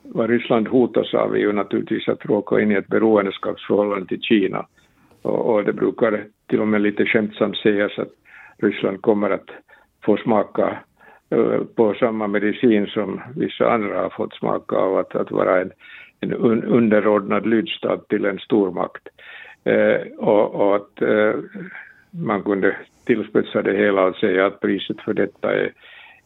vad 0.03 0.29
Ryssland 0.29 0.67
hotas 0.67 1.13
av 1.13 1.35
är 1.35 1.39
ju 1.39 1.53
naturligtvis 1.53 2.07
att 2.07 2.25
råka 2.25 2.59
in 2.59 2.71
i 2.71 2.75
ett 2.75 2.87
beroendeskapsförhållande 2.87 4.07
till 4.07 4.21
Kina. 4.21 4.65
Och, 5.21 5.53
och 5.53 5.63
det 5.63 5.73
brukar 5.73 6.25
till 6.47 6.61
och 6.61 6.67
med 6.67 6.81
lite 6.81 7.05
skämtsamt 7.05 7.57
sägas 7.57 7.99
att 7.99 8.11
Ryssland 8.57 9.01
kommer 9.01 9.29
att 9.29 9.49
få 10.05 10.17
smaka 10.17 10.77
eh, 11.29 11.61
på 11.75 11.93
samma 11.93 12.27
medicin 12.27 12.87
som 12.87 13.21
vissa 13.35 13.71
andra 13.71 14.01
har 14.01 14.09
fått 14.09 14.33
smaka 14.33 14.75
av 14.75 14.97
att, 14.97 15.15
att 15.15 15.31
vara 15.31 15.61
en, 15.61 15.71
en 16.19 16.33
underordnad 16.63 17.45
lydstat 17.45 18.07
till 18.07 18.25
en 18.25 18.39
stormakt. 18.39 19.07
Eh, 19.63 20.01
och, 20.17 20.55
och, 20.55 20.75
att 20.75 21.01
eh, 21.01 21.33
man 22.11 22.43
kunde 22.43 22.75
tillspetsa 23.05 23.61
det 23.61 23.77
hela 23.77 24.05
och 24.05 24.15
säga 24.15 24.45
att 24.45 24.59
priset 24.59 25.01
för 25.01 25.13
detta 25.13 25.53
är, 25.53 25.73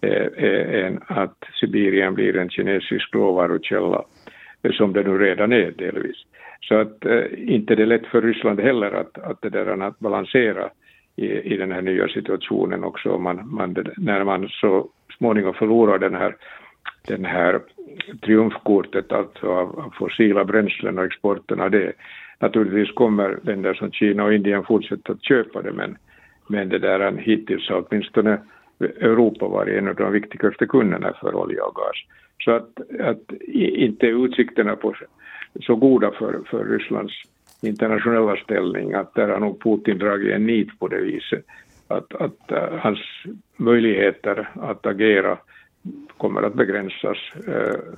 är, 0.02 0.40
är 0.44 0.86
en, 0.86 1.00
att 1.08 1.44
Sibirien 1.60 2.14
blir 2.14 2.38
en 2.38 2.50
kinesisk 2.50 3.16
råvarukälla, 3.16 4.04
eh, 4.64 4.72
som 4.72 4.94
det 4.94 5.04
nu 5.04 5.18
redan 5.18 5.52
är 5.52 5.72
delvis. 5.72 6.26
Så 6.62 6.76
att 6.76 7.06
eh, 7.06 7.24
inte 7.38 7.76
det 7.76 7.82
är 7.82 7.88
lätt 7.88 8.06
för 8.06 8.22
Ryssland 8.22 8.60
heller 8.60 8.92
att, 8.92 9.18
att, 9.18 9.42
det 9.42 9.50
där, 9.50 9.82
att 9.82 10.00
balansera 10.00 10.70
i, 11.16 11.26
i 11.26 11.58
den 11.58 11.72
här 11.72 11.82
nya 11.82 12.08
situationen 12.08 12.84
också. 12.84 13.18
Man, 13.18 13.50
man, 13.50 13.76
när 13.98 14.24
man 14.24 14.48
så 14.50 14.90
småningom 15.18 15.54
förlorar 15.54 16.00
den 16.00 16.16
här, 16.16 16.36
den 17.08 17.26
här 17.26 17.60
triumfkortet 18.22 19.12
alltså 19.12 19.48
av, 19.48 19.80
av 19.80 19.94
fossila 19.98 20.46
bränslen 20.46 21.00
och 21.00 21.06
exporten 21.06 21.62
av 21.62 21.72
det. 21.72 21.94
Naturligtvis 22.40 22.96
kommer 22.96 23.40
länder 23.44 23.74
som 23.74 23.92
Kina 23.92 24.24
och 24.24 24.34
Indien 24.34 24.64
fortsätta 24.64 25.12
att 25.12 25.24
köpa 25.24 25.62
det 25.62 25.72
men, 25.72 25.98
men 26.48 26.70
det 26.70 26.80
där 26.80 27.00
eh, 27.00 27.14
hittills 27.18 27.70
har 27.70 27.86
åtminstone 27.90 28.40
Europa 28.80 29.48
varit 29.48 29.78
en 29.78 29.88
av 29.88 29.96
de 29.96 30.12
viktigaste 30.12 30.66
kunderna 30.66 31.14
för 31.22 31.36
olja 31.36 31.64
och 31.64 31.76
gas. 31.76 31.96
Så 32.44 32.52
att, 32.52 32.80
att 33.00 33.32
inte 33.54 34.08
utsikterna 34.08 34.76
på 34.76 34.94
så 35.62 35.76
goda 35.76 36.12
för, 36.12 36.40
för 36.50 36.66
Rysslands 36.66 37.14
internationella 37.62 38.36
ställning, 38.36 38.94
att 38.94 39.14
där 39.14 39.28
har 39.28 39.40
nog 39.40 39.64
Putin 39.64 39.98
dragit 39.98 40.36
en 40.36 40.46
nit 40.46 40.80
på 40.80 40.88
det 40.88 41.02
viset. 41.02 41.46
Att, 41.88 42.16
att 42.16 42.52
uh, 42.52 42.78
hans 42.80 43.00
möjligheter 43.58 44.50
att 44.54 44.86
agera 44.86 45.38
kommer 46.18 46.42
att 46.42 46.54
begränsas. 46.54 47.18
Uh, 47.48 47.96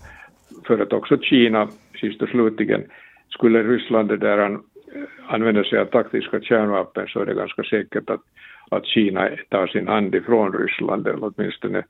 för 0.68 0.80
att 0.80 0.94
också 0.94 1.18
Kina, 1.18 1.68
sist 2.02 2.22
och 2.22 2.30
slutligen, 2.30 2.84
skulle 3.30 3.64
Ryssland 3.64 4.10
det 4.10 4.18
där 4.18 4.38
han, 4.38 4.54
eh, 4.54 5.02
uh, 5.02 5.08
använda 5.28 5.64
sig 5.64 5.80
av 5.80 5.86
taktiska 5.86 6.42
kärnvapen 6.42 7.08
så 7.08 7.20
är 7.20 7.26
det 7.26 7.34
ganska 7.34 7.64
säkert 7.64 8.10
att, 8.10 8.22
att 8.70 8.86
Kina 8.86 9.30
tar 9.50 9.68
sin 9.68 9.88
hand 9.88 10.16
ifrån 10.16 10.54
Ryssland, 10.54 11.08
eller 11.08 11.34
åtminstone 11.36 11.84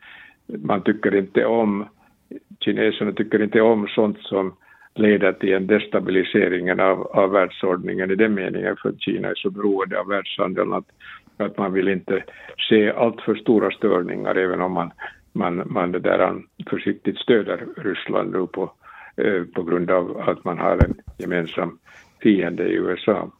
man 0.47 0.83
tycker 0.83 1.15
inte 1.15 1.45
om, 1.45 1.85
kineserna 2.59 3.11
tycker 3.11 3.41
inte 3.41 3.61
om 3.61 3.87
sånt 3.87 4.19
som 4.19 4.53
leder 4.95 5.33
till 5.33 5.53
en 5.53 5.67
destabilisering 5.67 6.81
av, 6.81 7.07
av 7.07 7.31
världsordningen 7.31 8.11
i 8.11 8.15
den 8.15 8.33
meningen 8.33 8.75
för 8.81 8.89
att 8.89 9.01
Kina 9.01 9.27
är 9.27 9.35
så 9.35 9.49
beroende 9.49 9.99
av 9.99 10.07
världshandeln 10.07 10.73
att, 10.73 10.85
att 11.37 11.57
man 11.57 11.73
vill 11.73 11.87
inte 11.87 12.23
se 12.69 12.91
alltför 12.91 13.35
stora 13.35 13.71
störningar 13.71 14.35
även 14.35 14.61
om 14.61 14.71
man, 14.71 14.91
man, 15.31 15.63
man 15.65 15.91
det 15.91 15.99
där 15.99 16.41
försiktigt 16.69 17.17
stöder 17.17 17.65
Ryssland 17.77 18.31
nu 18.31 18.47
på, 18.47 18.71
eh, 19.17 19.43
på 19.55 19.63
grund 19.63 19.91
av 19.91 20.17
att 20.29 20.43
man 20.43 20.57
har 20.57 20.85
en 20.85 20.95
gemensam 21.17 21.79
fiende 22.21 22.63
i 22.63 22.73
USA. 22.73 23.31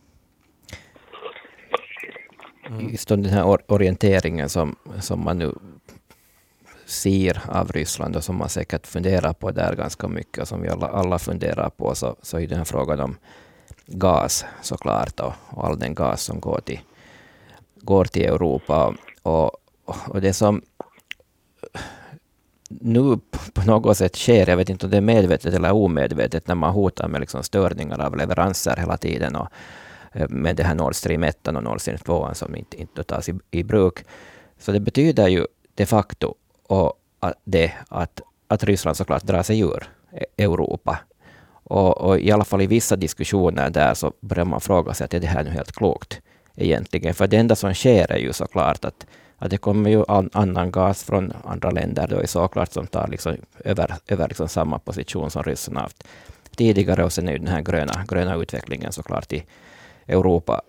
Just 2.91 3.09
den 3.09 3.25
här 3.25 3.57
orienteringen 3.67 4.49
som, 4.49 4.75
som 4.99 5.23
man 5.23 5.37
nu 5.37 5.51
ser 6.85 7.41
av 7.47 7.71
Ryssland 7.71 8.15
och 8.15 8.23
som 8.23 8.35
man 8.35 8.49
säkert 8.49 8.87
funderar 8.87 9.33
på 9.33 9.51
där 9.51 9.75
ganska 9.75 10.07
mycket 10.07 10.41
och 10.41 10.47
som 10.47 10.61
vi 10.61 10.69
alla, 10.69 10.87
alla 10.87 11.19
funderar 11.19 11.69
på, 11.69 11.95
så, 11.95 12.15
så 12.21 12.39
är 12.39 12.47
den 12.47 12.57
här 12.57 12.65
frågan 12.65 12.99
om 12.99 13.17
gas 13.85 14.45
såklart 14.61 15.19
och, 15.19 15.33
och 15.49 15.65
all 15.65 15.79
den 15.79 15.95
gas 15.95 16.23
som 16.23 16.39
går 16.39 16.59
till, 16.65 16.79
går 17.75 18.05
till 18.05 18.25
Europa. 18.25 18.95
Och, 19.21 19.51
och 19.85 20.21
det 20.21 20.33
som 20.33 20.61
nu 22.69 23.19
på 23.53 23.61
något 23.65 23.97
sätt 23.97 24.15
sker, 24.15 24.49
jag 24.49 24.57
vet 24.57 24.69
inte 24.69 24.85
om 24.85 24.91
det 24.91 24.97
är 24.97 25.01
medvetet 25.01 25.53
eller 25.53 25.71
omedvetet, 25.71 26.47
när 26.47 26.55
man 26.55 26.73
hotar 26.73 27.07
med 27.07 27.21
liksom 27.21 27.43
störningar 27.43 28.01
av 28.01 28.17
leveranser 28.17 28.75
hela 28.77 28.97
tiden 28.97 29.35
och 29.35 29.47
eh, 30.11 30.29
med 30.29 30.55
det 30.55 30.63
här 30.63 30.75
Nord 30.75 30.95
Stream 30.95 31.23
1 31.23 31.47
och 31.47 31.63
Nord 31.63 31.81
Stream 31.81 31.97
2 31.97 32.33
som 32.33 32.55
inte, 32.55 32.81
inte 32.81 33.03
tas 33.03 33.29
i, 33.29 33.33
i 33.51 33.63
bruk. 33.63 34.05
Så 34.59 34.71
det 34.71 34.79
betyder 34.79 35.27
ju 35.27 35.45
de 35.75 35.85
facto 35.85 36.35
och 36.67 36.93
att, 37.19 37.33
det 37.43 37.71
att, 37.89 38.21
att 38.47 38.63
Ryssland 38.63 38.97
såklart 38.97 39.23
drar 39.23 39.43
sig 39.43 39.59
ur 39.59 39.83
e- 40.11 40.43
Europa. 40.43 40.99
Och, 41.63 41.97
och, 41.97 42.19
i 42.19 42.31
alla 42.31 42.45
fall 42.45 42.61
i 42.61 42.67
vissa 42.67 42.95
diskussioner 42.95 43.69
där 43.69 43.93
så 43.93 44.13
börjar 44.19 44.45
man 44.45 44.61
fråga 44.61 44.93
sig 44.93 45.05
att 45.05 45.13
är 45.13 45.19
det 45.19 45.27
här 45.27 45.43
nu 45.43 45.49
helt 45.49 45.71
klokt 45.71 46.21
egentligen? 46.55 47.13
För 47.13 47.27
det 47.27 47.37
enda 47.37 47.55
som 47.55 47.73
sker 47.73 48.11
är 48.11 48.17
ju 48.17 48.33
såklart 48.33 48.85
att, 48.85 49.05
att 49.37 49.49
det 49.49 49.57
kommer 49.57 49.89
ju 49.89 50.03
an, 50.07 50.29
annan 50.33 50.71
gas 50.71 51.03
från 51.03 51.33
andra 51.43 51.71
länder 51.71 52.07
då 52.07 52.15
är 52.15 52.25
såklart 52.25 52.71
som 52.71 52.87
tar 52.87 53.07
liksom 53.07 53.35
över, 53.65 53.95
över 54.07 54.27
liksom 54.27 54.47
samma 54.47 54.79
position 54.79 55.31
som 55.31 55.43
ryssarna 55.43 55.79
haft 55.79 56.03
tidigare. 56.55 57.03
Och 57.03 57.13
sen 57.13 57.27
är 57.27 57.31
ju 57.31 57.37
den 57.37 57.47
här 57.47 57.61
gröna, 57.61 58.05
gröna 58.07 58.35
utvecklingen 58.35 58.91
såklart 58.91 59.33
i 59.33 59.43
Europa 60.07 60.61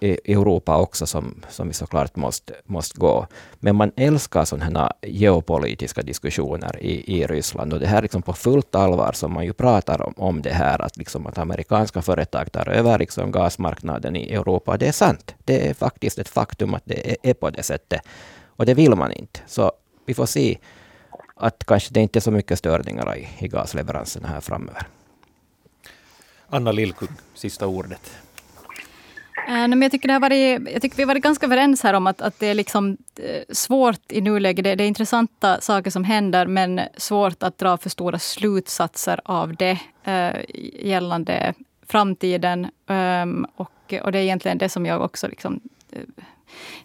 Eh, 0.00 0.16
Europa 0.24 0.76
också 0.76 1.06
som, 1.06 1.34
som 1.48 1.68
vi 1.68 1.74
såklart 1.74 2.16
måste, 2.16 2.54
måste 2.64 2.98
gå. 2.98 3.26
Men 3.60 3.76
man 3.76 3.92
älskar 3.96 4.44
sådana 4.44 4.80
här 4.80 4.92
geopolitiska 5.02 6.02
diskussioner 6.02 6.78
i, 6.80 7.18
i 7.18 7.26
Ryssland 7.26 7.72
och 7.72 7.80
det 7.80 7.86
här 7.86 8.02
liksom 8.02 8.22
på 8.22 8.32
fullt 8.32 8.74
allvar 8.74 9.12
som 9.12 9.32
man 9.32 9.44
ju 9.44 9.52
pratar 9.52 10.02
om, 10.02 10.14
om 10.16 10.42
det 10.42 10.52
här 10.52 10.82
att, 10.82 10.96
liksom 10.96 11.26
att 11.26 11.38
amerikanska 11.38 12.02
företag 12.02 12.52
tar 12.52 12.68
över 12.68 12.98
liksom 12.98 13.32
gasmarknaden 13.32 14.16
i 14.16 14.32
Europa. 14.32 14.76
Det 14.76 14.88
är 14.88 14.92
sant. 14.92 15.34
Det 15.44 15.68
är 15.68 15.74
faktiskt 15.74 16.18
ett 16.18 16.28
faktum 16.28 16.74
att 16.74 16.82
det 16.84 17.10
är, 17.10 17.16
är 17.22 17.34
på 17.34 17.50
det 17.50 17.62
sättet. 17.62 18.00
Och 18.46 18.66
det 18.66 18.74
vill 18.74 18.94
man 18.94 19.12
inte. 19.12 19.40
Så 19.46 19.72
vi 20.06 20.14
får 20.14 20.26
se 20.26 20.58
att 21.36 21.64
kanske 21.66 21.94
det 21.94 22.00
inte 22.00 22.18
är 22.18 22.20
så 22.20 22.30
mycket 22.30 22.58
störningar 22.58 23.16
i, 23.16 23.28
i 23.38 23.48
gasleveranserna 23.48 24.28
här 24.28 24.40
framöver. 24.40 24.86
Anna 26.48 26.72
Lillkung, 26.72 27.08
sista 27.34 27.66
ordet. 27.66 28.18
Eh, 29.48 29.68
men 29.68 29.82
jag, 29.82 29.90
tycker 29.90 30.08
det 30.08 30.14
har 30.14 30.20
varit, 30.20 30.72
jag 30.72 30.82
tycker 30.82 30.96
vi 30.96 31.02
har 31.02 31.08
varit 31.08 31.22
ganska 31.22 31.46
överens 31.46 31.82
här 31.82 31.94
om 31.94 32.06
att, 32.06 32.20
att 32.20 32.38
det 32.38 32.46
är 32.46 32.54
liksom 32.54 32.96
eh, 33.16 33.42
svårt 33.48 34.12
i 34.12 34.20
nuläget. 34.20 34.64
Det, 34.64 34.74
det, 34.74 34.84
är 34.84 34.88
intressanta 34.88 35.60
saker 35.60 35.90
som 35.90 36.04
händer 36.04 36.46
men 36.46 36.80
svårt 36.96 37.42
att 37.42 37.58
dra 37.58 37.76
för 37.76 37.90
stora 37.90 38.18
slutsatser 38.18 39.20
av 39.24 39.56
det 39.56 39.78
eh, 40.04 40.36
gällande 40.82 41.54
framtiden. 41.86 42.68
Ehm, 42.86 43.46
och, 43.56 43.94
och 44.02 44.12
det 44.12 44.18
är 44.18 44.22
egentligen 44.22 44.58
det 44.58 44.68
som 44.68 44.86
jag 44.86 45.02
också 45.02 45.28
liksom, 45.28 45.60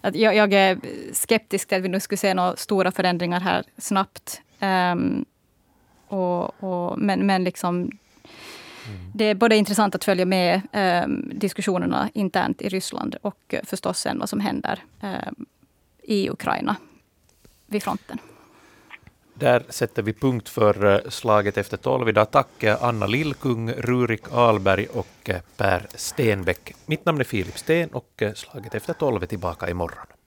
att 0.01 0.15
jag, 0.15 0.35
jag, 0.35 0.53
är 0.53 0.79
skeptisk 1.13 1.67
till 1.67 1.77
att 1.77 1.83
vi 1.83 1.87
nu 1.87 1.99
skulle 1.99 2.17
se 2.17 2.33
några 2.33 2.55
stora 2.55 2.91
förändringar 2.91 3.39
här 3.39 3.63
snabbt. 3.77 4.41
Um, 4.59 5.25
och, 6.07 6.63
och, 6.63 6.99
men, 6.99 7.25
men 7.25 7.43
liksom 7.43 7.91
Mm. 8.87 9.11
det 9.13 9.25
är 9.25 9.35
både 9.35 9.55
intressant 9.55 9.95
att 9.95 10.03
följa 10.03 10.25
med 10.25 10.61
eh, 10.71 11.07
diskussionerna 11.33 12.09
internt 12.13 12.61
i 12.61 12.69
Ryssland 12.69 13.15
och 13.21 13.39
eh, 13.47 13.59
förstås 13.63 13.99
sen 13.99 14.19
vad 14.19 14.29
som 14.29 14.39
händer 14.39 14.83
eh, 15.01 15.09
i 16.03 16.29
Ukraina 16.29 16.75
vid 17.67 17.83
fronten. 17.83 18.17
Där 19.33 19.63
sätter 19.69 20.01
vi 20.01 20.13
punkt 20.13 20.49
för 20.49 20.85
eh, 20.85 21.09
slaget 21.09 21.57
efter 21.57 21.77
tolv. 21.77 22.09
Idag 22.09 22.31
tack 22.31 22.63
Anna 22.63 23.07
Lillkung, 23.07 23.71
Rurik 23.71 24.21
Alberg 24.31 24.85
och 24.85 25.29
eh, 25.29 25.41
Per 25.57 25.87
Stenbeck. 25.95 26.73
Mitt 26.85 27.05
namn 27.05 27.19
är 27.19 27.23
Filip 27.23 27.57
Sten 27.57 27.89
och 27.89 28.23
slaget 28.35 28.75
efter 28.75 28.93
tolv 28.93 29.23
är 29.23 29.27
tillbaka 29.27 29.69
imorgon. 29.69 30.12